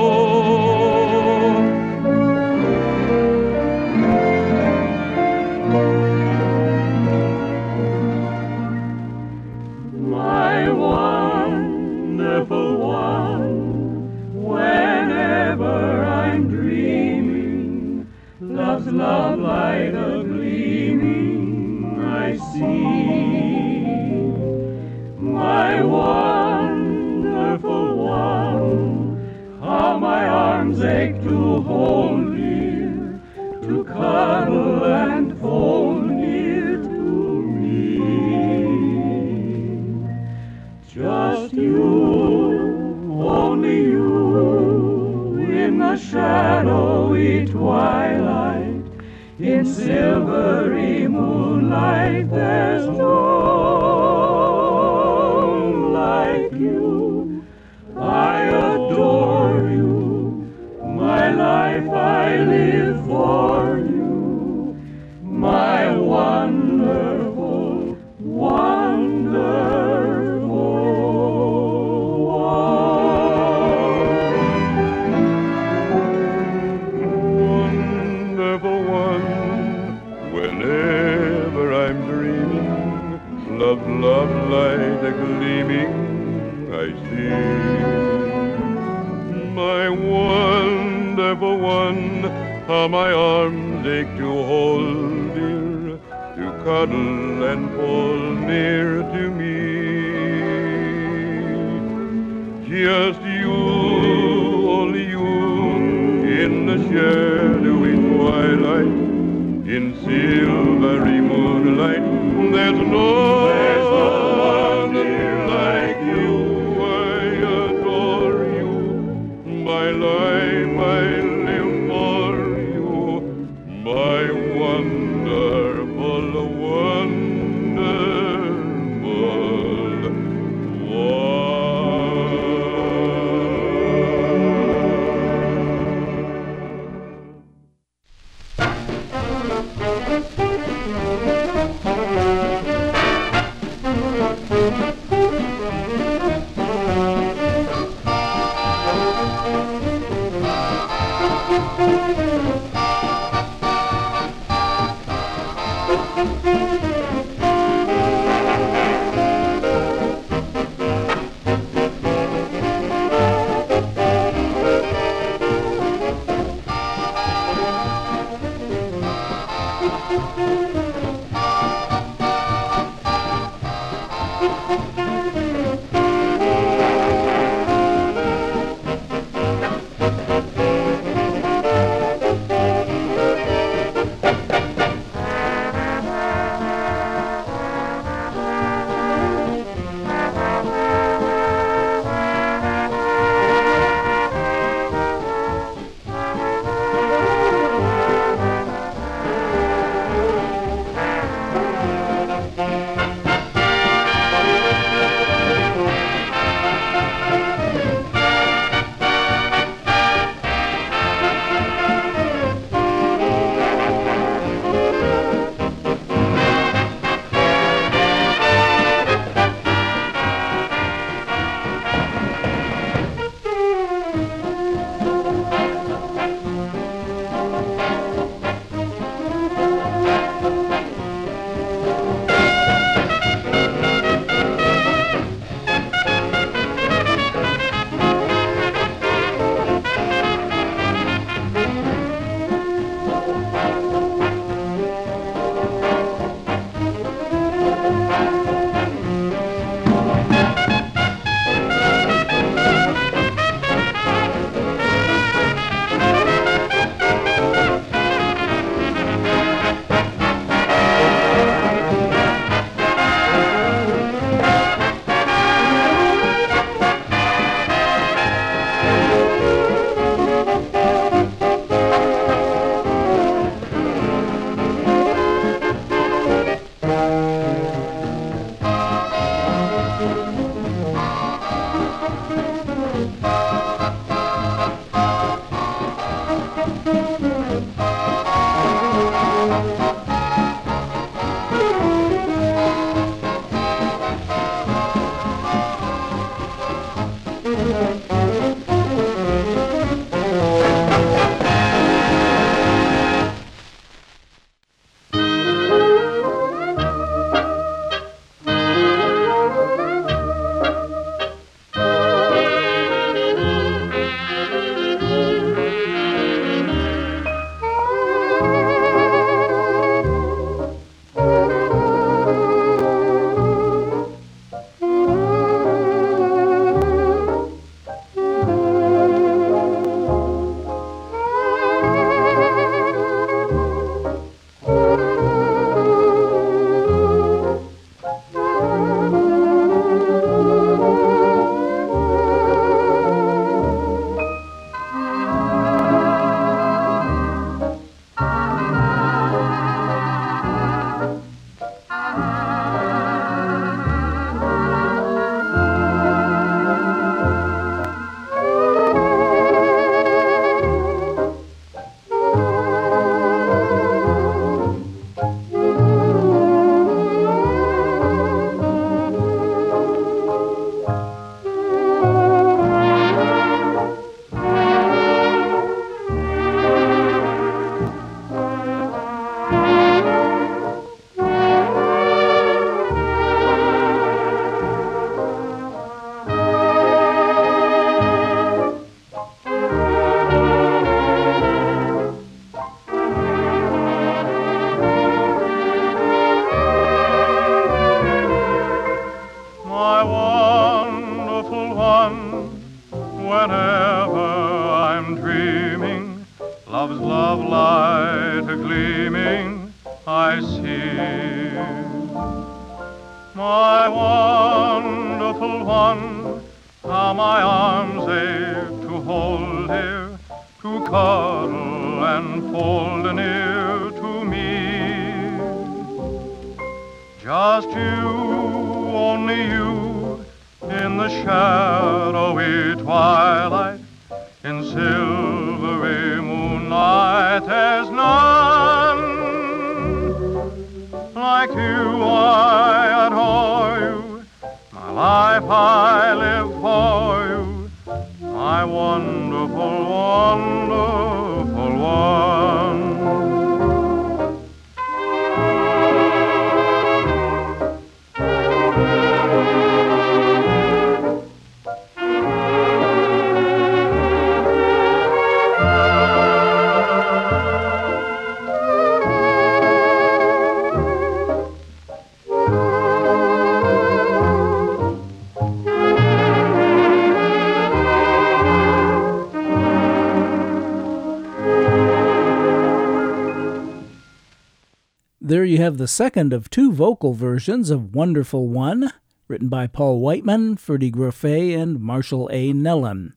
You 485.57 485.63
have 485.63 485.79
the 485.79 485.87
second 485.87 486.33
of 486.33 486.51
two 486.51 486.71
vocal 486.71 487.13
versions 487.13 487.71
of 487.71 487.95
Wonderful 487.95 488.47
One, 488.47 488.93
written 489.27 489.49
by 489.49 489.65
Paul 489.65 489.99
Whiteman, 489.99 490.55
Ferde 490.55 490.91
Grofé, 490.91 491.57
and 491.57 491.81
Marshall 491.81 492.29
A. 492.31 492.53
Neilan. 492.53 493.13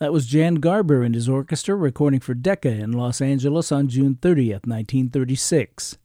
That 0.00 0.12
was 0.12 0.26
Jan 0.26 0.56
Garber 0.56 1.04
and 1.04 1.14
his 1.14 1.28
orchestra 1.28 1.76
recording 1.76 2.18
for 2.18 2.34
Decca 2.34 2.70
in 2.70 2.90
Los 2.90 3.20
Angeles 3.20 3.70
on 3.70 3.86
June 3.86 4.16
30th, 4.16 4.66
1936. 4.66 5.96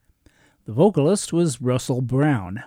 The 0.66 0.72
vocalist 0.72 1.34
was 1.34 1.64
Russell 1.64 2.04
Brown. 2.04 2.64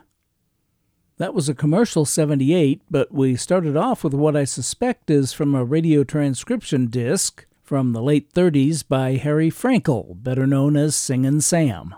That 1.19 1.35
was 1.35 1.49
a 1.49 1.55
commercial 1.55 2.05
78, 2.05 2.83
but 2.91 3.15
we 3.15 3.37
started 3.37 3.77
off 3.77 4.03
with 4.03 4.15
what 4.15 4.35
I 4.35 4.43
suspect 4.43 5.09
is 5.09 5.33
from 5.33 5.55
a 5.55 5.65
radio 5.65 6.03
transcription 6.03 6.89
disc 6.89 7.47
from 7.63 7.93
the 7.93 8.03
late 8.03 8.33
30s 8.33 8.83
by 8.89 9.13
Harry 9.13 9.53
Frankel, 9.53 10.21
better 10.21 10.49
known 10.49 10.77
as 10.77 10.97
Singin' 10.97 11.41
Sam. 11.41 11.95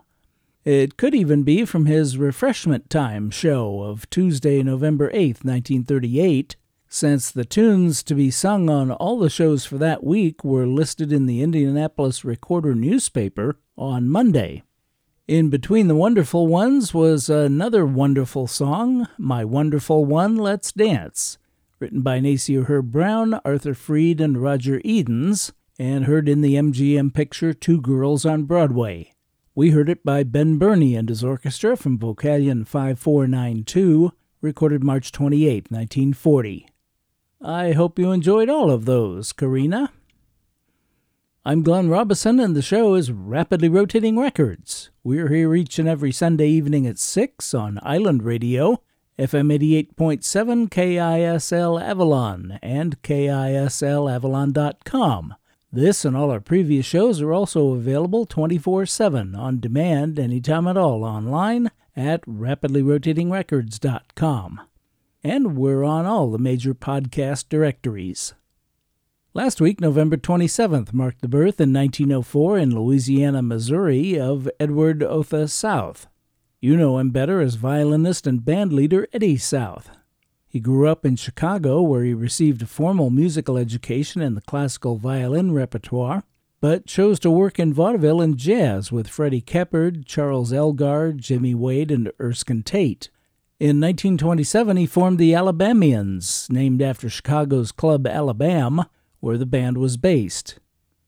It 0.67 0.97
could 0.97 1.15
even 1.15 1.45
be 1.45 1.65
from 1.65 1.87
his 1.87 2.19
Refreshment 2.19 2.91
Time 2.91 3.31
show 3.31 3.83
of 3.83 4.11
Tuesday, 4.11 4.65
November 4.65 5.13
8, 5.13 5.45
1938, 5.45 6.57
since 6.89 7.31
the 7.31 7.45
tunes 7.45 8.03
to 8.03 8.17
be 8.17 8.33
sung 8.33 8.69
on 8.69 8.91
all 8.91 9.17
the 9.21 9.31
shows 9.31 9.65
for 9.65 9.79
that 9.79 10.03
week 10.03 10.43
were 10.43 10.67
listed 10.67 11.13
in 11.13 11.27
the 11.27 11.41
Indianapolis 11.41 12.25
Recorder 12.25 12.75
newspaper 12.75 13.61
on 13.79 14.09
Monday. 14.09 14.65
In 15.29 15.51
between 15.51 15.87
the 15.87 15.95
wonderful 15.95 16.49
ones 16.49 16.93
was 16.93 17.31
another 17.31 17.87
wonderful 17.87 18.49
song, 18.49 19.07
My 19.19 19.45
Wonderful 19.45 20.05
One, 20.05 20.35
Let's 20.35 20.73
Dance, 20.73 21.39
written 21.79 22.03
by 22.03 22.19
Nacio 22.19 22.65
Herb 22.65 22.91
Brown, 22.91 23.35
Arthur 23.45 23.75
Freed, 23.75 24.21
and 24.21 24.43
Roger 24.43 24.81
Edens, 24.85 25.53
and 25.79 26.07
heard 26.07 26.29
in 26.29 26.41
the 26.41 26.57
MGM 26.57 27.15
picture 27.15 27.53
Two 27.55 27.81
Girls 27.81 28.27
on 28.27 28.47
Broadway. 28.47 29.13
We 29.57 29.71
heard 29.71 29.89
it 29.89 30.05
by 30.05 30.23
Ben 30.23 30.59
Bernie 30.59 30.95
and 30.97 31.09
his 31.09 31.25
orchestra 31.25 31.79
from 31.79 31.99
Vocalion 31.99 32.67
5492, 32.67 34.13
recorded 34.43 34.85
March 34.85 35.11
28, 35.13 35.71
1940. 35.71 36.69
I 37.41 37.73
hope 37.73 37.99
you 37.99 38.13
enjoyed 38.13 38.51
all 38.51 38.71
of 38.71 38.85
those, 38.85 39.33
Karina. 39.33 39.95
I'm 41.43 41.63
Glenn 41.63 41.89
Robison, 41.89 42.39
and 42.39 42.55
the 42.55 42.61
show 42.61 42.97
is 42.97 43.11
Rapidly 43.11 43.71
Rotating 43.71 44.19
Records. 44.19 44.91
We're 45.03 45.31
here 45.31 45.55
each 45.55 45.79
and 45.79 45.89
every 45.89 46.13
Sunday 46.13 46.49
evening 46.49 46.87
at 46.87 46.99
6 46.99 47.55
on 47.55 47.79
Island 47.83 48.25
Radio, 48.25 48.83
FM 49.19 49.51
88.7 49.97 50.69
KISL 50.69 51.83
Avalon, 51.83 52.59
and 52.63 53.01
KISLAvalon.com. 53.01 55.35
This 55.73 56.05
and 56.05 56.17
all 56.17 56.31
our 56.31 56.41
previous 56.41 56.87
shows 56.87 57.21
are 57.21 57.33
also 57.33 57.73
available 57.73 58.25
24 58.25 58.87
7 58.87 59.35
on 59.35 59.59
demand 59.61 60.17
anytime 60.19 60.69
at 60.69 60.77
all 60.77 61.05
online 61.05 61.71
at 61.97 62.23
rapidlyrotatingrecords.com. 62.23 64.61
And 65.25 65.57
we're 65.57 65.83
on 65.83 66.07
all 66.07 66.31
the 66.31 66.39
major 66.39 66.73
podcast 66.73 67.49
directories. 67.49 68.35
Last 69.35 69.61
week, 69.61 69.81
November 69.81 70.17
27th, 70.17 70.95
marked 70.95 71.21
the 71.21 71.29
birth 71.29 71.61
in 71.61 71.73
1904 71.73 72.59
in 72.59 72.75
Louisiana, 72.75 73.43
Missouri, 73.43 74.19
of 74.19 74.49
Edward 74.59 75.03
Otha 75.03 75.49
South. 75.49 76.07
You 76.61 76.77
know 76.77 76.99
him 76.99 77.11
better 77.11 77.41
as 77.41 77.57
violinist 77.57 78.27
and 78.27 78.41
bandleader 78.41 79.07
Eddie 79.13 79.37
South. 79.37 79.91
He 80.57 80.61
grew 80.61 80.89
up 80.89 81.05
in 81.05 81.17
Chicago, 81.17 81.83
where 81.83 82.03
he 82.03 82.15
received 82.15 82.63
a 82.63 82.67
formal 82.67 83.11
musical 83.11 83.59
education 83.59 84.23
in 84.23 84.35
the 84.35 84.41
classical 84.41 84.97
violin 84.97 85.53
repertoire, 85.53 86.25
but 86.63 86.87
chose 86.87 87.21
to 87.21 87.31
work 87.31 87.59
in 87.59 87.75
vaudeville 87.75 88.23
and 88.23 88.39
jazz 88.39 88.91
with 88.91 89.07
Freddie 89.07 89.43
Keppard, 89.43 90.07
Charles 90.07 90.55
Elgar, 90.55 91.13
Jimmy 91.13 91.55
Wade, 91.55 91.91
and 91.91 92.11
Erskine 92.19 92.63
Tate. 92.63 93.11
In 93.61 93.83
1927, 93.83 94.79
he 94.79 94.87
formed 94.87 95.19
the 95.19 95.35
Alabamians, 95.35 96.49
named 96.49 96.81
after 96.81 97.11
Chicago's 97.11 97.71
club 97.71 98.07
Alabam, 98.07 98.87
where 99.21 99.37
the 99.37 99.45
band 99.45 99.77
was 99.77 99.99
based. 99.99 100.59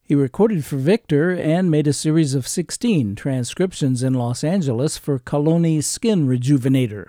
He 0.03 0.14
recorded 0.14 0.66
for 0.66 0.76
Victor 0.76 1.30
and 1.30 1.70
made 1.70 1.86
a 1.86 1.94
series 1.94 2.34
of 2.34 2.46
16 2.46 3.14
transcriptions 3.14 4.03
in 4.03 4.12
Los 4.12 4.44
Angeles 4.44 4.99
for 4.99 5.18
Coloni's 5.18 5.86
Skin 5.86 6.28
Rejuvenator. 6.28 7.07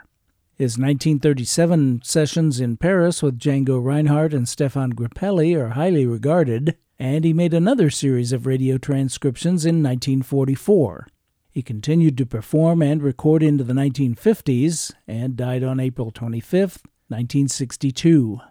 His 0.60 0.72
1937 0.78 2.02
sessions 2.04 2.60
in 2.60 2.76
Paris 2.76 3.24
with 3.24 3.40
Django 3.40 3.82
Reinhardt 3.82 4.34
and 4.34 4.46
Stefan 4.46 4.92
Grappelli 4.92 5.56
are 5.56 5.70
highly 5.70 6.06
regarded, 6.06 6.76
and 7.00 7.24
he 7.24 7.32
made 7.32 7.54
another 7.54 7.90
series 7.90 8.34
of 8.34 8.46
radio 8.46 8.78
transcriptions 8.78 9.66
in 9.66 9.76
1944. 9.82 11.08
He 11.50 11.62
continued 11.62 12.18
to 12.18 12.26
perform 12.26 12.82
and 12.82 13.02
record 13.02 13.42
into 13.42 13.64
the 13.64 13.72
1950s 13.72 14.92
and 15.08 15.38
died 15.38 15.64
on 15.64 15.80
April 15.80 16.12
25, 16.12 16.82
1962. 17.08 18.42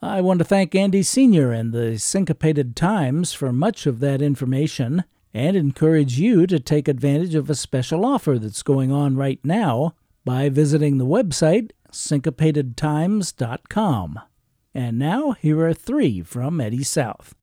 I 0.00 0.20
want 0.20 0.38
to 0.38 0.44
thank 0.44 0.72
Andy 0.76 1.02
Senior 1.02 1.50
and 1.50 1.72
the 1.72 1.98
Syncopated 1.98 2.76
Times 2.76 3.32
for 3.32 3.52
much 3.52 3.86
of 3.86 3.98
that 3.98 4.22
information 4.22 5.02
and 5.34 5.56
encourage 5.56 6.16
you 6.16 6.46
to 6.46 6.60
take 6.60 6.86
advantage 6.86 7.34
of 7.34 7.50
a 7.50 7.56
special 7.56 8.04
offer 8.06 8.38
that's 8.38 8.62
going 8.62 8.92
on 8.92 9.16
right 9.16 9.40
now 9.42 9.94
by 10.26 10.50
visiting 10.50 10.98
the 10.98 11.06
website 11.06 11.70
syncopatedtimes.com. 11.92 14.20
And 14.74 14.98
now, 14.98 15.32
here 15.32 15.64
are 15.64 15.72
three 15.72 16.20
from 16.20 16.60
Eddie 16.60 16.82
South. 16.82 17.34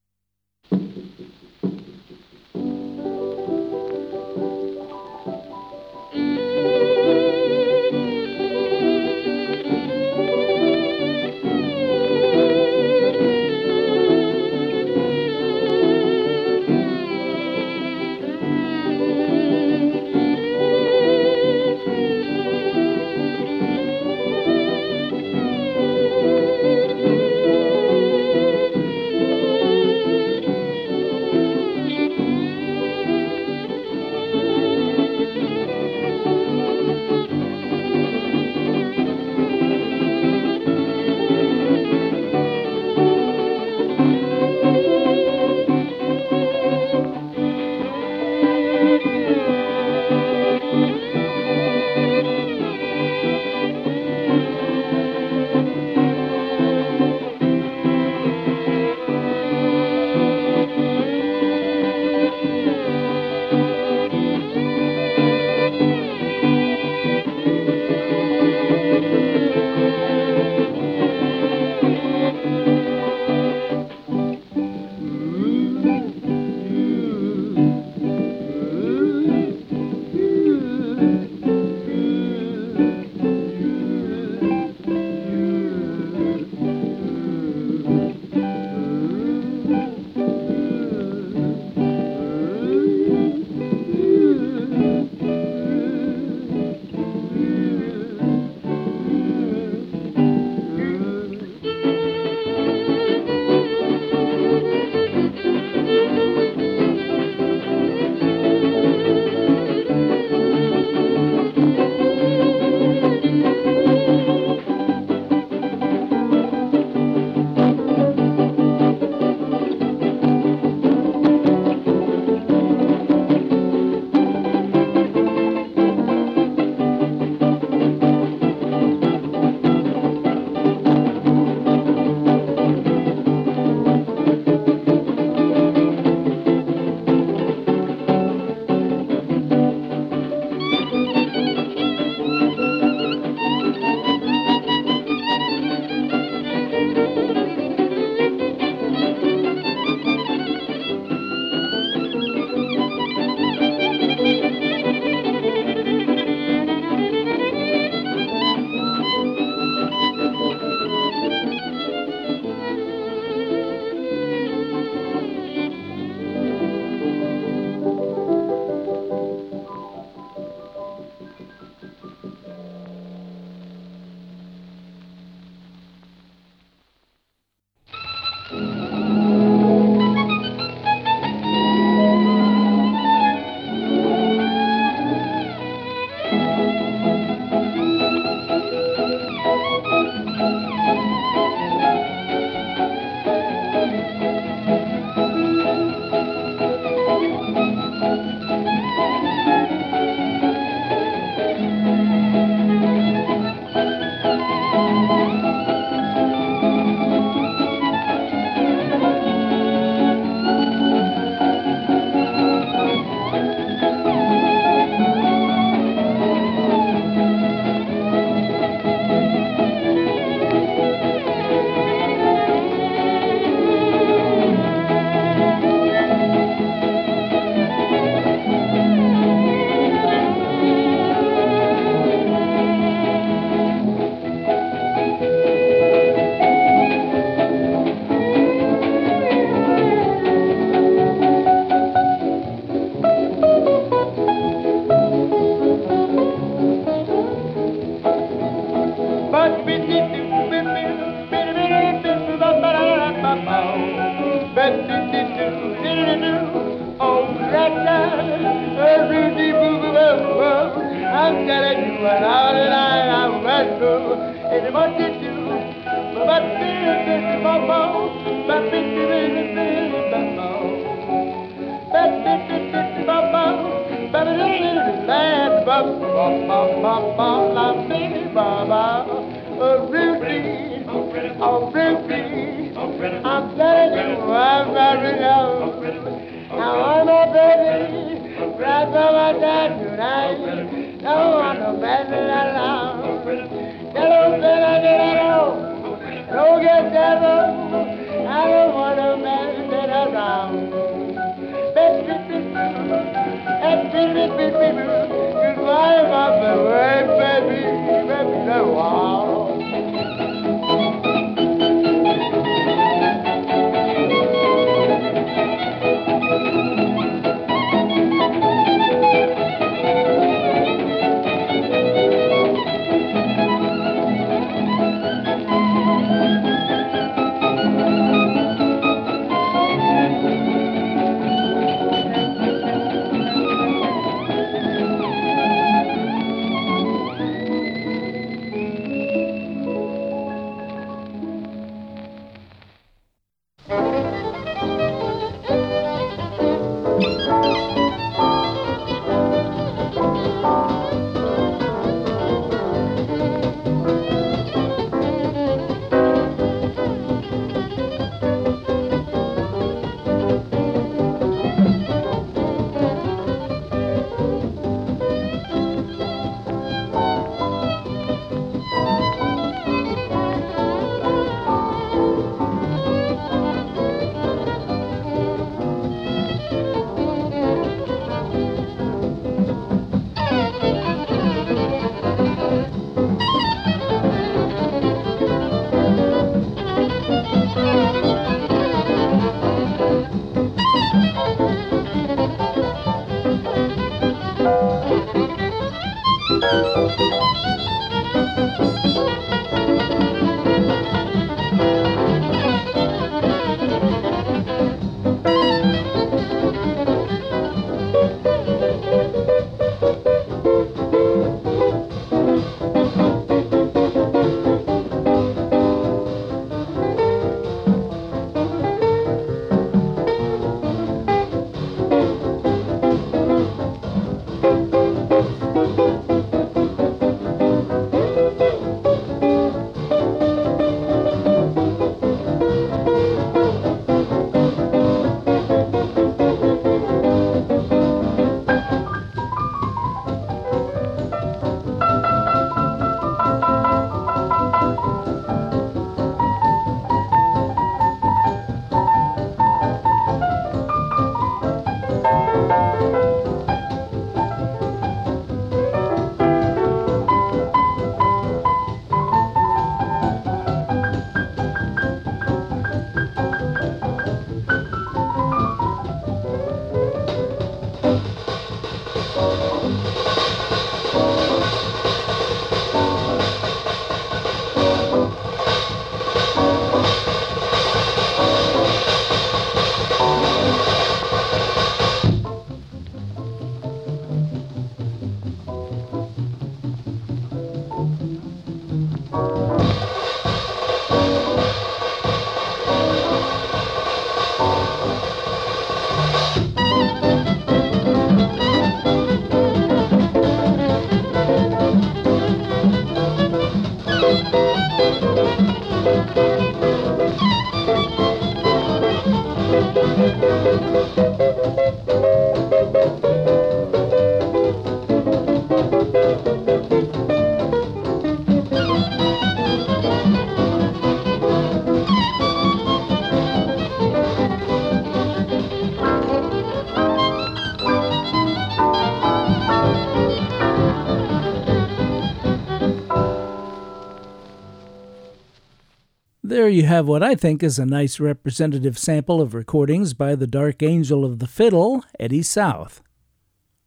You 536.54 536.68
have 536.68 536.88
what 536.88 537.01
I 537.01 537.16
think 537.16 537.41
is 537.41 537.58
a 537.58 537.66
nice 537.66 537.99
representative 537.99 538.78
sample 538.78 539.20
of 539.22 539.34
recordings 539.34 539.95
by 539.95 540.14
the 540.14 540.28
Dark 540.28 540.62
Angel 540.62 541.04
of 541.04 541.18
the 541.18 541.26
Fiddle, 541.26 541.84
Eddie 541.99 542.22
South. 542.22 542.84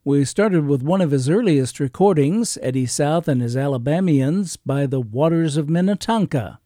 We 0.05 0.23
started 0.23 0.65
with 0.67 0.83
one 0.83 1.01
of 1.01 1.11
his 1.11 1.29
earliest 1.29 1.81
recordings, 1.81 2.57
Eddie 2.61 2.85
South 2.85 3.27
and 3.27 3.41
his 3.41 3.57
Alabamians, 3.57 4.55
by 4.55 4.85
the 4.85 5.01
Waters 5.01 5.57
of 5.57 5.67
Minnetonka. 5.67 6.61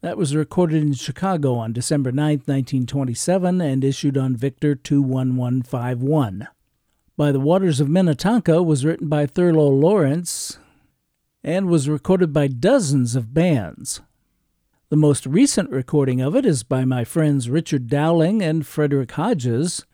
That 0.00 0.16
was 0.16 0.36
recorded 0.36 0.80
in 0.80 0.92
Chicago 0.92 1.56
on 1.56 1.72
December 1.72 2.12
9, 2.12 2.42
1927, 2.44 3.60
and 3.60 3.82
issued 3.82 4.16
on 4.16 4.36
Victor 4.36 4.76
21151. 4.76 6.46
By 7.16 7.32
the 7.32 7.40
Waters 7.40 7.80
of 7.80 7.88
Minnetonka 7.88 8.62
was 8.62 8.84
written 8.84 9.08
by 9.08 9.26
Thurlow 9.26 9.72
Lieurance 9.72 10.58
and 11.42 11.66
was 11.66 11.88
recorded 11.88 12.32
by 12.32 12.46
dozens 12.46 13.16
of 13.16 13.34
bands. 13.34 14.02
The 14.90 14.96
most 14.96 15.26
recent 15.26 15.68
recording 15.68 16.22
of 16.22 16.34
it 16.34 16.46
is 16.46 16.62
by 16.62 16.86
my 16.86 17.04
friends 17.04 17.50
Richard 17.50 17.88
Dowling 17.88 18.40
and 18.40 18.66
Frederick 18.66 19.12
Hodges, 19.12 19.84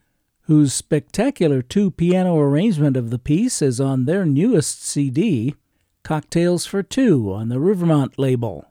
whose 0.43 0.73
spectacular 0.73 1.63
two 1.63 1.91
piano 1.91 2.39
arrangement 2.39 2.97
of 2.97 3.11
the 3.11 3.19
piece 3.19 3.61
is 3.61 3.81
on 3.81 4.05
their 4.05 4.25
newest 4.25 4.85
CD, 4.85 5.57
Cocktails 6.05 6.65
for 6.65 6.85
Two, 6.85 7.33
on 7.33 7.49
the 7.49 7.59
Rivermont 7.59 8.21
label. 8.21 8.71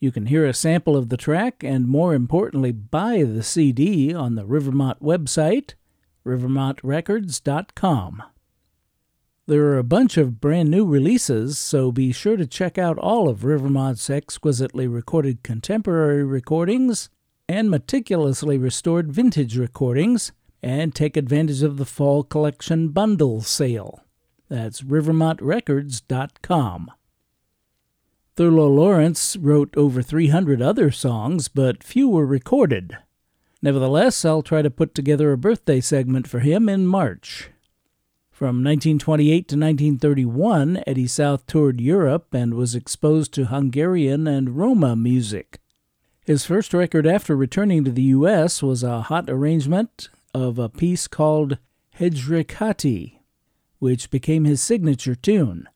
You 0.00 0.12
can 0.12 0.26
hear 0.26 0.44
a 0.44 0.52
sample 0.52 0.98
of 0.98 1.08
the 1.08 1.16
track 1.16 1.64
and, 1.64 1.88
more 1.88 2.12
importantly, 2.12 2.72
buy 2.72 3.22
the 3.22 3.42
CD 3.42 4.12
on 4.12 4.34
the 4.34 4.44
Rivermont 4.44 5.02
website, 5.02 5.72
rivermontrecords.com. 6.26 8.22
There 9.46 9.66
are 9.66 9.78
a 9.78 9.84
bunch 9.84 10.16
of 10.16 10.40
brand 10.40 10.70
new 10.70 10.86
releases, 10.86 11.58
so 11.58 11.92
be 11.92 12.12
sure 12.12 12.38
to 12.38 12.46
check 12.46 12.78
out 12.78 12.96
all 12.96 13.28
of 13.28 13.44
Rivermont's 13.44 14.08
exquisitely 14.08 14.88
recorded 14.88 15.42
contemporary 15.42 16.24
recordings 16.24 17.10
and 17.46 17.70
meticulously 17.70 18.56
restored 18.56 19.12
vintage 19.12 19.58
recordings, 19.58 20.32
and 20.62 20.94
take 20.94 21.14
advantage 21.14 21.62
of 21.62 21.76
the 21.76 21.84
Fall 21.84 22.22
Collection 22.22 22.88
Bundle 22.88 23.42
sale. 23.42 24.00
That's 24.48 24.80
rivermontrecords.com. 24.80 26.90
Thurlow 28.36 28.70
Lieurance 28.70 29.36
wrote 29.38 29.76
over 29.76 30.00
300 30.00 30.62
other 30.62 30.90
songs, 30.90 31.48
but 31.48 31.84
few 31.84 32.08
were 32.08 32.24
recorded. 32.24 32.96
Nevertheless, 33.60 34.24
I'll 34.24 34.42
try 34.42 34.62
to 34.62 34.70
put 34.70 34.94
together 34.94 35.32
a 35.32 35.38
birthday 35.38 35.82
segment 35.82 36.26
for 36.26 36.38
him 36.38 36.70
in 36.70 36.86
March. 36.86 37.50
From 38.34 38.64
1928 38.64 39.30
to 39.30 39.54
1931, 39.54 40.82
Eddie 40.88 41.06
South 41.06 41.46
toured 41.46 41.80
Europe 41.80 42.34
and 42.34 42.54
was 42.54 42.74
exposed 42.74 43.32
to 43.34 43.44
Hungarian 43.44 44.26
and 44.26 44.56
Roma 44.56 44.96
music. 44.96 45.60
His 46.26 46.44
first 46.44 46.74
record 46.74 47.06
after 47.06 47.36
returning 47.36 47.84
to 47.84 47.92
the 47.92 48.02
U.S. 48.18 48.60
was 48.60 48.82
a 48.82 49.02
hot 49.02 49.30
arrangement 49.30 50.08
of 50.34 50.58
a 50.58 50.68
piece 50.68 51.06
called 51.06 51.58
Hejre 52.00 52.42
Kati, 52.42 53.20
which 53.78 54.10
became 54.10 54.46
his 54.46 54.60
signature 54.60 55.14
tune. 55.14 55.68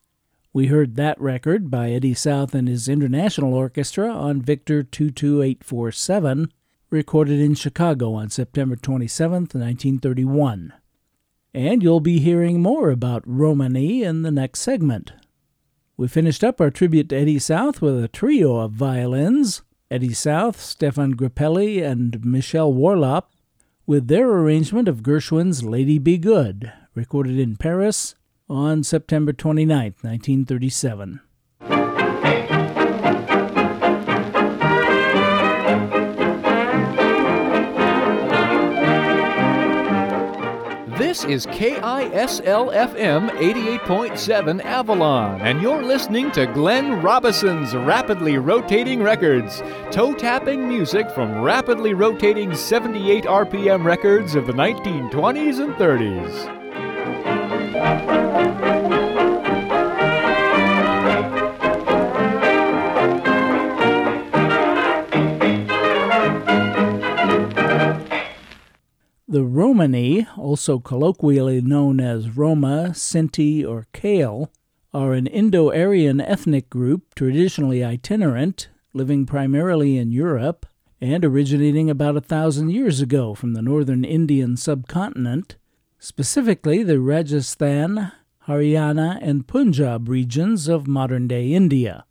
We 0.52 0.66
heard 0.66 0.96
that 0.96 1.20
record 1.20 1.70
by 1.70 1.92
Eddie 1.92 2.12
South 2.12 2.56
and 2.56 2.66
his 2.66 2.88
International 2.88 3.54
Orchestra 3.54 4.10
on 4.10 4.42
Victor 4.42 4.82
22847, 4.82 6.52
recorded 6.90 7.38
in 7.38 7.54
Chicago 7.54 8.14
on 8.14 8.30
September 8.30 8.74
27, 8.74 9.42
1931 9.42 10.72
and 11.58 11.82
you'll 11.82 11.98
be 11.98 12.20
hearing 12.20 12.62
more 12.62 12.88
about 12.88 13.24
Romany 13.26 14.04
in 14.04 14.22
the 14.22 14.30
next 14.30 14.60
segment. 14.60 15.12
We 15.96 16.06
finished 16.06 16.44
up 16.44 16.60
our 16.60 16.70
tribute 16.70 17.08
to 17.08 17.16
Eddie 17.16 17.40
South 17.40 17.82
with 17.82 18.00
a 18.00 18.06
trio 18.06 18.58
of 18.58 18.70
violins 18.70 19.62
Eddie 19.90 20.12
South, 20.12 20.60
Stefan 20.60 21.14
Grappelli, 21.16 21.82
and 21.82 22.24
Michel 22.24 22.72
Warlop, 22.72 23.32
with 23.86 24.06
their 24.06 24.28
arrangement 24.28 24.86
of 24.86 25.02
Gershwin's 25.02 25.64
Lady 25.64 25.98
Be 25.98 26.16
Good, 26.16 26.72
recorded 26.94 27.40
in 27.40 27.56
Paris 27.56 28.14
on 28.48 28.84
September 28.84 29.32
29, 29.32 29.94
1937. 30.02 31.20
This 41.08 41.24
is 41.24 41.46
KISL 41.46 42.68
FM 42.70 43.30
88.7 43.30 44.62
Avalon, 44.62 45.40
and 45.40 45.62
you're 45.62 45.82
listening 45.82 46.30
to 46.32 46.44
Glenn 46.44 47.00
Robison's 47.00 47.74
Rapidly 47.74 48.36
Rotating 48.36 49.02
Records, 49.02 49.62
toe 49.90 50.12
tapping 50.12 50.68
music 50.68 51.10
from 51.12 51.40
rapidly 51.40 51.94
rotating 51.94 52.54
78 52.54 53.24
RPM 53.24 53.86
records 53.86 54.34
of 54.34 54.46
the 54.46 54.52
1920s 54.52 55.64
and 55.64 55.72
30s. 55.76 58.67
The 69.38 69.44
Romani, 69.44 70.26
also 70.36 70.80
colloquially 70.80 71.60
known 71.60 72.00
as 72.00 72.36
Roma, 72.36 72.90
Sinti, 72.92 73.64
or 73.64 73.86
Kale, 73.92 74.50
are 74.92 75.12
an 75.12 75.28
Indo 75.28 75.70
Aryan 75.70 76.20
ethnic 76.20 76.68
group 76.68 77.14
traditionally 77.14 77.84
itinerant, 77.84 78.68
living 78.92 79.26
primarily 79.26 79.96
in 79.96 80.10
Europe, 80.10 80.66
and 81.00 81.24
originating 81.24 81.88
about 81.88 82.16
a 82.16 82.20
thousand 82.20 82.70
years 82.70 83.00
ago 83.00 83.32
from 83.32 83.52
the 83.52 83.62
northern 83.62 84.04
Indian 84.04 84.56
subcontinent, 84.56 85.54
specifically 86.00 86.82
the 86.82 86.98
Rajasthan, 86.98 88.10
Haryana, 88.48 89.20
and 89.22 89.46
Punjab 89.46 90.08
regions 90.08 90.66
of 90.66 90.88
modern 90.88 91.28
day 91.28 91.52
India. 91.52 92.06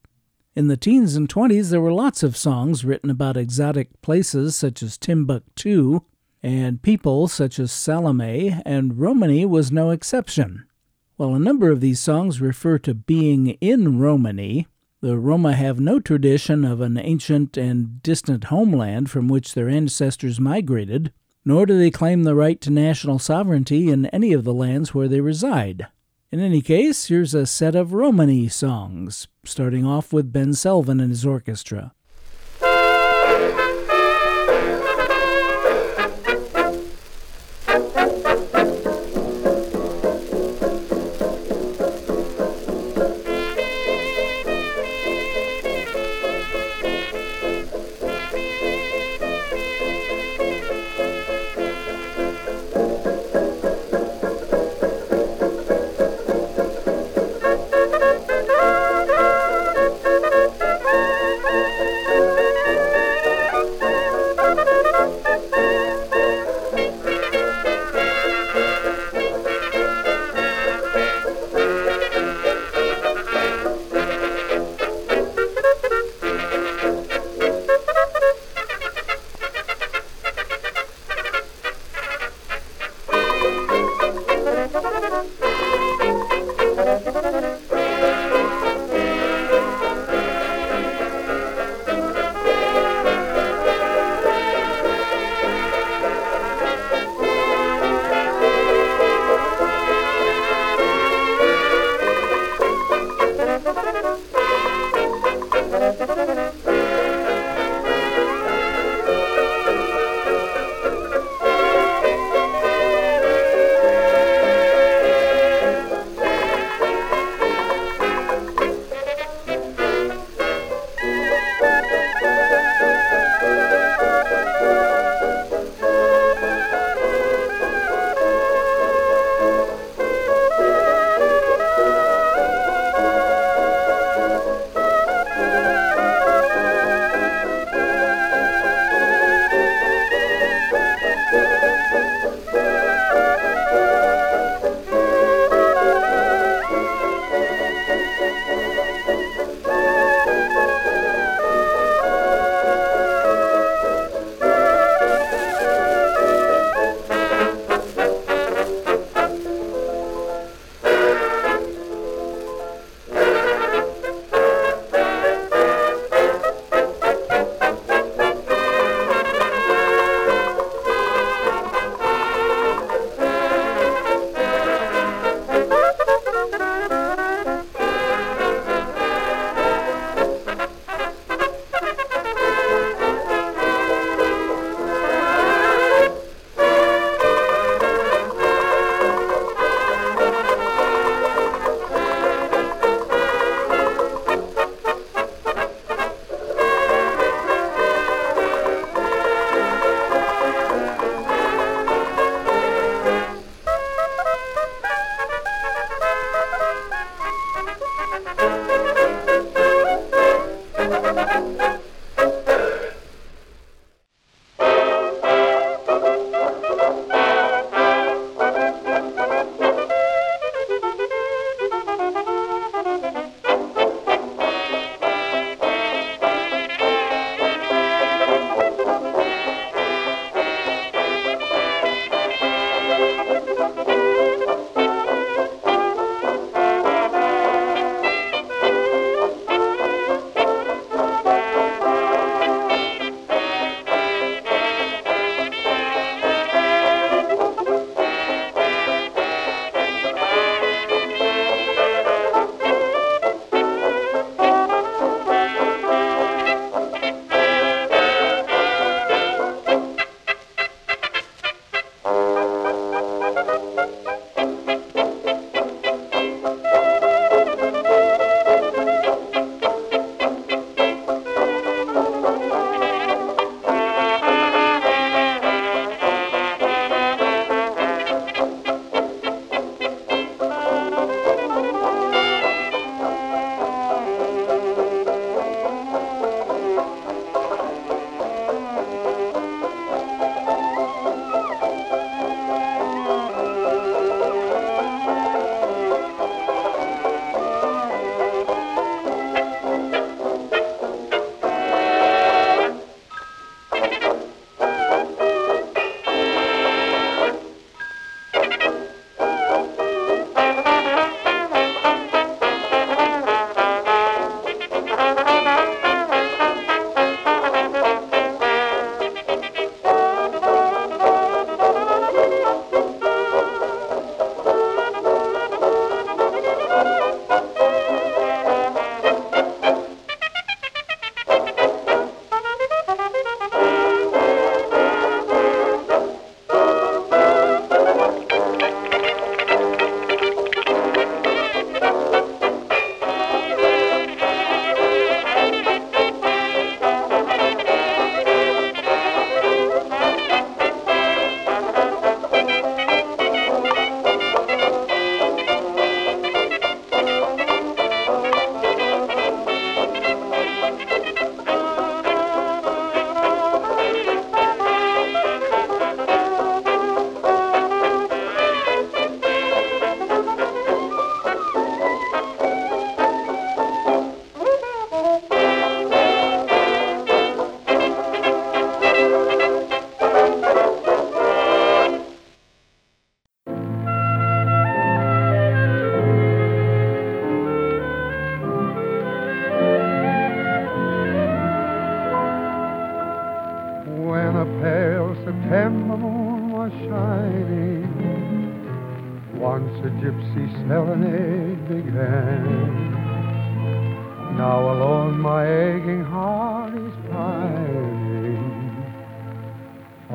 In 0.55 0.69
the 0.69 0.77
teens 0.77 1.17
and 1.17 1.27
20s, 1.27 1.71
there 1.71 1.81
were 1.81 1.91
lots 1.91 2.23
of 2.23 2.37
songs 2.37 2.85
written 2.85 3.09
about 3.09 3.35
exotic 3.35 4.01
places 4.01 4.55
such 4.55 4.81
as 4.81 4.97
Timbuktu 4.97 6.03
and 6.41 6.81
people 6.81 7.27
such 7.27 7.59
as 7.59 7.71
Salome 7.71 8.61
and 8.65 8.99
Romany 8.99 9.45
was 9.45 9.71
no 9.71 9.89
exception. 9.89 10.65
While 11.15 11.33
a 11.33 11.39
number 11.39 11.71
of 11.71 11.81
these 11.81 11.99
songs 11.99 12.41
refer 12.41 12.77
to 12.79 12.93
being 12.93 13.57
in 13.61 13.99
Romany, 13.99 14.67
the 15.01 15.17
Roma 15.17 15.53
have 15.53 15.79
no 15.79 15.99
tradition 15.99 16.65
of 16.65 16.81
an 16.81 16.97
ancient 16.97 17.57
and 17.57 18.01
distant 18.01 18.45
homeland 18.45 19.09
from 19.09 19.27
which 19.27 19.53
their 19.53 19.69
ancestors 19.69 20.39
migrated, 20.39 21.11
nor 21.45 21.65
do 21.65 21.77
they 21.77 21.91
claim 21.91 22.23
the 22.23 22.35
right 22.35 22.59
to 22.61 22.71
national 22.71 23.19
sovereignty 23.19 23.89
in 23.89 24.07
any 24.07 24.33
of 24.33 24.43
the 24.43 24.53
lands 24.53 24.93
where 24.93 25.07
they 25.07 25.21
reside. 25.21 25.87
In 26.31 26.39
any 26.39 26.61
case, 26.61 27.05
here's 27.05 27.33
a 27.33 27.45
set 27.45 27.73
of 27.73 27.93
Romany 27.93 28.47
songs, 28.47 29.27
starting 29.45 29.85
off 29.85 30.11
with 30.11 30.33
Ben 30.33 30.49
Selvin 30.49 31.01
and 31.01 31.09
his 31.09 31.25
orchestra. 31.25 31.93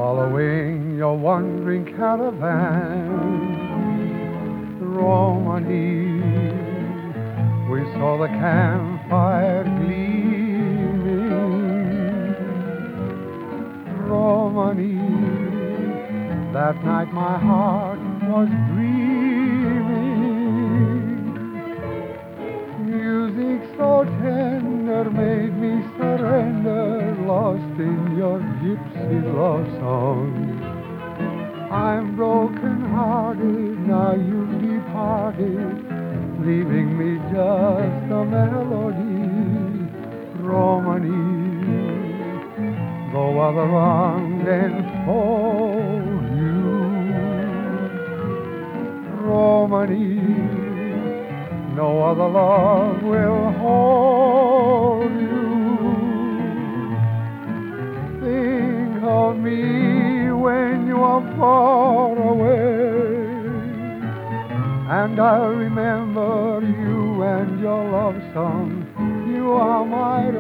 Following 0.02 0.96
your 0.96 1.16
wandering 1.16 1.84
caravan. 1.84 3.06
Romany, 4.80 6.18
we 7.70 7.78
saw 7.92 8.10
the 8.18 8.26
campfire 8.26 9.62
gleaming. 9.62 11.04
Romany, 14.10 14.98
that 16.52 16.76
night 16.84 17.10
my 17.12 17.38
heart 17.38 18.00
was 18.32 18.48
dreaming. 18.74 19.22
Music 22.90 23.60
so 23.76 23.90
tender 24.20 25.04
made 25.22 25.54
me 25.64 25.72
surrender, 25.96 26.81
lost 27.32 27.76
in 27.88 28.00
your 28.20 28.38
gypsy 28.62 29.18
love 29.34 29.66
song. 29.80 30.32
I'm 31.72 32.14
broken 32.14 32.78
hearted, 32.94 33.78
now 33.92 34.12
you've 34.28 34.56
departed, 34.60 35.72
leaving 36.46 36.88
me 37.00 37.10
just 37.32 38.12
a 38.18 38.22
melody. 38.34 39.16
Romany, 40.50 41.24
though 43.12 43.34
other 43.48 43.66
wronged 43.76 44.48
for 45.06 46.02
you. 46.38 46.62
Romany, 49.24 50.20
no 51.80 51.88
other 52.10 52.28
love 52.28 53.02
will 53.02 53.52
hold 53.52 54.41
far 61.42 62.16
away, 62.16 63.26
and 64.98 65.18
I'll 65.18 65.56
remember 65.66 66.60
you 66.62 67.20
and 67.24 67.60
your 67.60 67.82
love 67.90 68.14
song. 68.32 68.86
You 69.26 69.50
are 69.50 69.84
my 69.84 70.30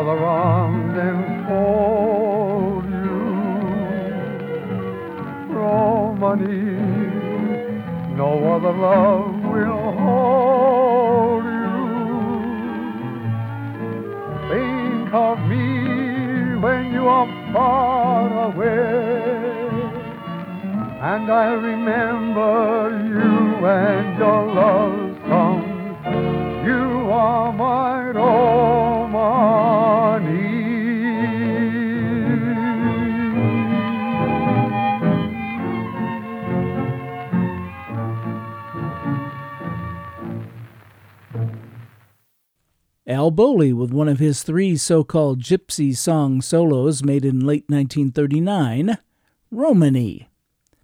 for 0.00 0.06
the 0.06 0.16
rendezvous 0.24 1.60
you. 2.94 3.20
Romani, 5.54 6.64
no 8.16 8.30
other 8.54 8.72
love 8.72 9.34
will 9.52 9.92
hold 10.04 11.44
you. 11.44 11.80
Think 14.48 15.12
of 15.12 15.36
me 15.50 15.64
when 16.64 16.82
you 16.94 17.04
are 17.06 17.28
far 17.52 18.44
away 18.52 19.50
and 21.12 21.30
I 21.30 21.46
remember 21.70 22.90
you 23.16 23.66
and 23.66 24.18
your 24.18 24.42
love. 24.54 24.99
Al 43.10 43.32
Bowlly 43.32 43.72
with 43.72 43.92
one 43.92 44.06
of 44.06 44.20
his 44.20 44.44
three 44.44 44.76
so 44.76 45.02
called 45.02 45.42
gypsy 45.42 45.96
song 45.96 46.40
solos 46.40 47.02
made 47.02 47.24
in 47.24 47.40
late 47.40 47.64
1939, 47.66 48.98
Romany. 49.50 50.30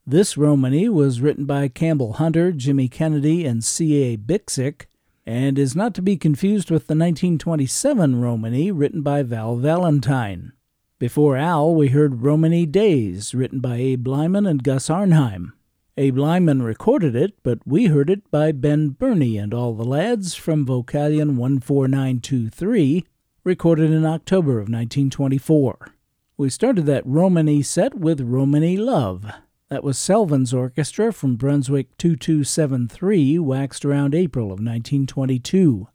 This 0.04 0.36
Romany 0.36 0.88
was 0.88 1.20
written 1.20 1.44
by 1.44 1.68
Campbell 1.68 2.14
Hunter, 2.14 2.50
Jimmy 2.50 2.88
Kennedy, 2.88 3.46
and 3.46 3.62
C.A. 3.62 4.16
Bixick, 4.16 4.86
and 5.24 5.56
is 5.56 5.76
not 5.76 5.94
to 5.94 6.02
be 6.02 6.16
confused 6.16 6.68
with 6.68 6.88
the 6.88 6.96
1927 6.96 8.20
Romany 8.20 8.72
written 8.72 9.02
by 9.02 9.22
Val 9.22 9.54
Valentine. 9.54 10.50
Before 10.98 11.36
Al, 11.36 11.76
we 11.76 11.90
heard 11.90 12.22
Romany 12.22 12.66
Days, 12.66 13.36
written 13.36 13.60
by 13.60 13.76
Abe 13.76 14.08
Lyman 14.08 14.46
and 14.46 14.64
Gus 14.64 14.90
Arnheim. 14.90 15.52
Abe 15.98 16.18
Lyman 16.18 16.62
recorded 16.62 17.16
it, 17.16 17.32
but 17.42 17.60
we 17.64 17.86
heard 17.86 18.10
it 18.10 18.30
by 18.30 18.52
Ben 18.52 18.90
Bernie 18.90 19.38
and 19.38 19.54
all 19.54 19.72
the 19.72 19.82
lads 19.82 20.34
from 20.34 20.66
Vocalion 20.66 21.36
14923, 21.38 23.06
recorded 23.44 23.90
in 23.90 24.04
October 24.04 24.58
of 24.58 24.68
1924. 24.68 25.94
We 26.36 26.50
started 26.50 26.84
that 26.84 27.06
Romany 27.06 27.62
set 27.62 27.94
with 27.94 28.20
Romany 28.20 28.76
Love. 28.76 29.24
That 29.70 29.82
was 29.82 29.98
Selvin's 29.98 30.52
orchestra 30.52 31.14
from 31.14 31.36
Brunswick 31.36 31.96
2273, 31.96 33.38
waxed 33.38 33.86
around 33.86 34.14
April 34.14 34.48
of 34.48 34.60
1922. 34.60 35.88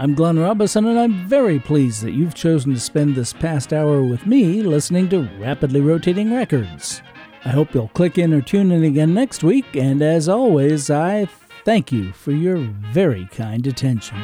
I'm 0.00 0.14
Glenn 0.14 0.38
Robison, 0.38 0.86
and 0.86 0.98
I'm 0.98 1.28
very 1.28 1.58
pleased 1.58 2.02
that 2.04 2.12
you've 2.12 2.32
chosen 2.34 2.72
to 2.72 2.80
spend 2.80 3.14
this 3.14 3.34
past 3.34 3.74
hour 3.74 4.02
with 4.02 4.24
me 4.24 4.62
listening 4.62 5.10
to 5.10 5.28
Rapidly 5.38 5.82
Rotating 5.82 6.32
Records. 6.32 7.02
I 7.44 7.50
hope 7.50 7.74
you'll 7.74 7.88
click 7.88 8.16
in 8.16 8.32
or 8.32 8.40
tune 8.40 8.72
in 8.72 8.82
again 8.82 9.12
next 9.12 9.44
week, 9.44 9.76
and 9.76 10.00
as 10.00 10.26
always, 10.26 10.88
I 10.88 11.28
thank 11.66 11.92
you 11.92 12.12
for 12.12 12.32
your 12.32 12.56
very 12.94 13.26
kind 13.26 13.66
attention. 13.66 14.16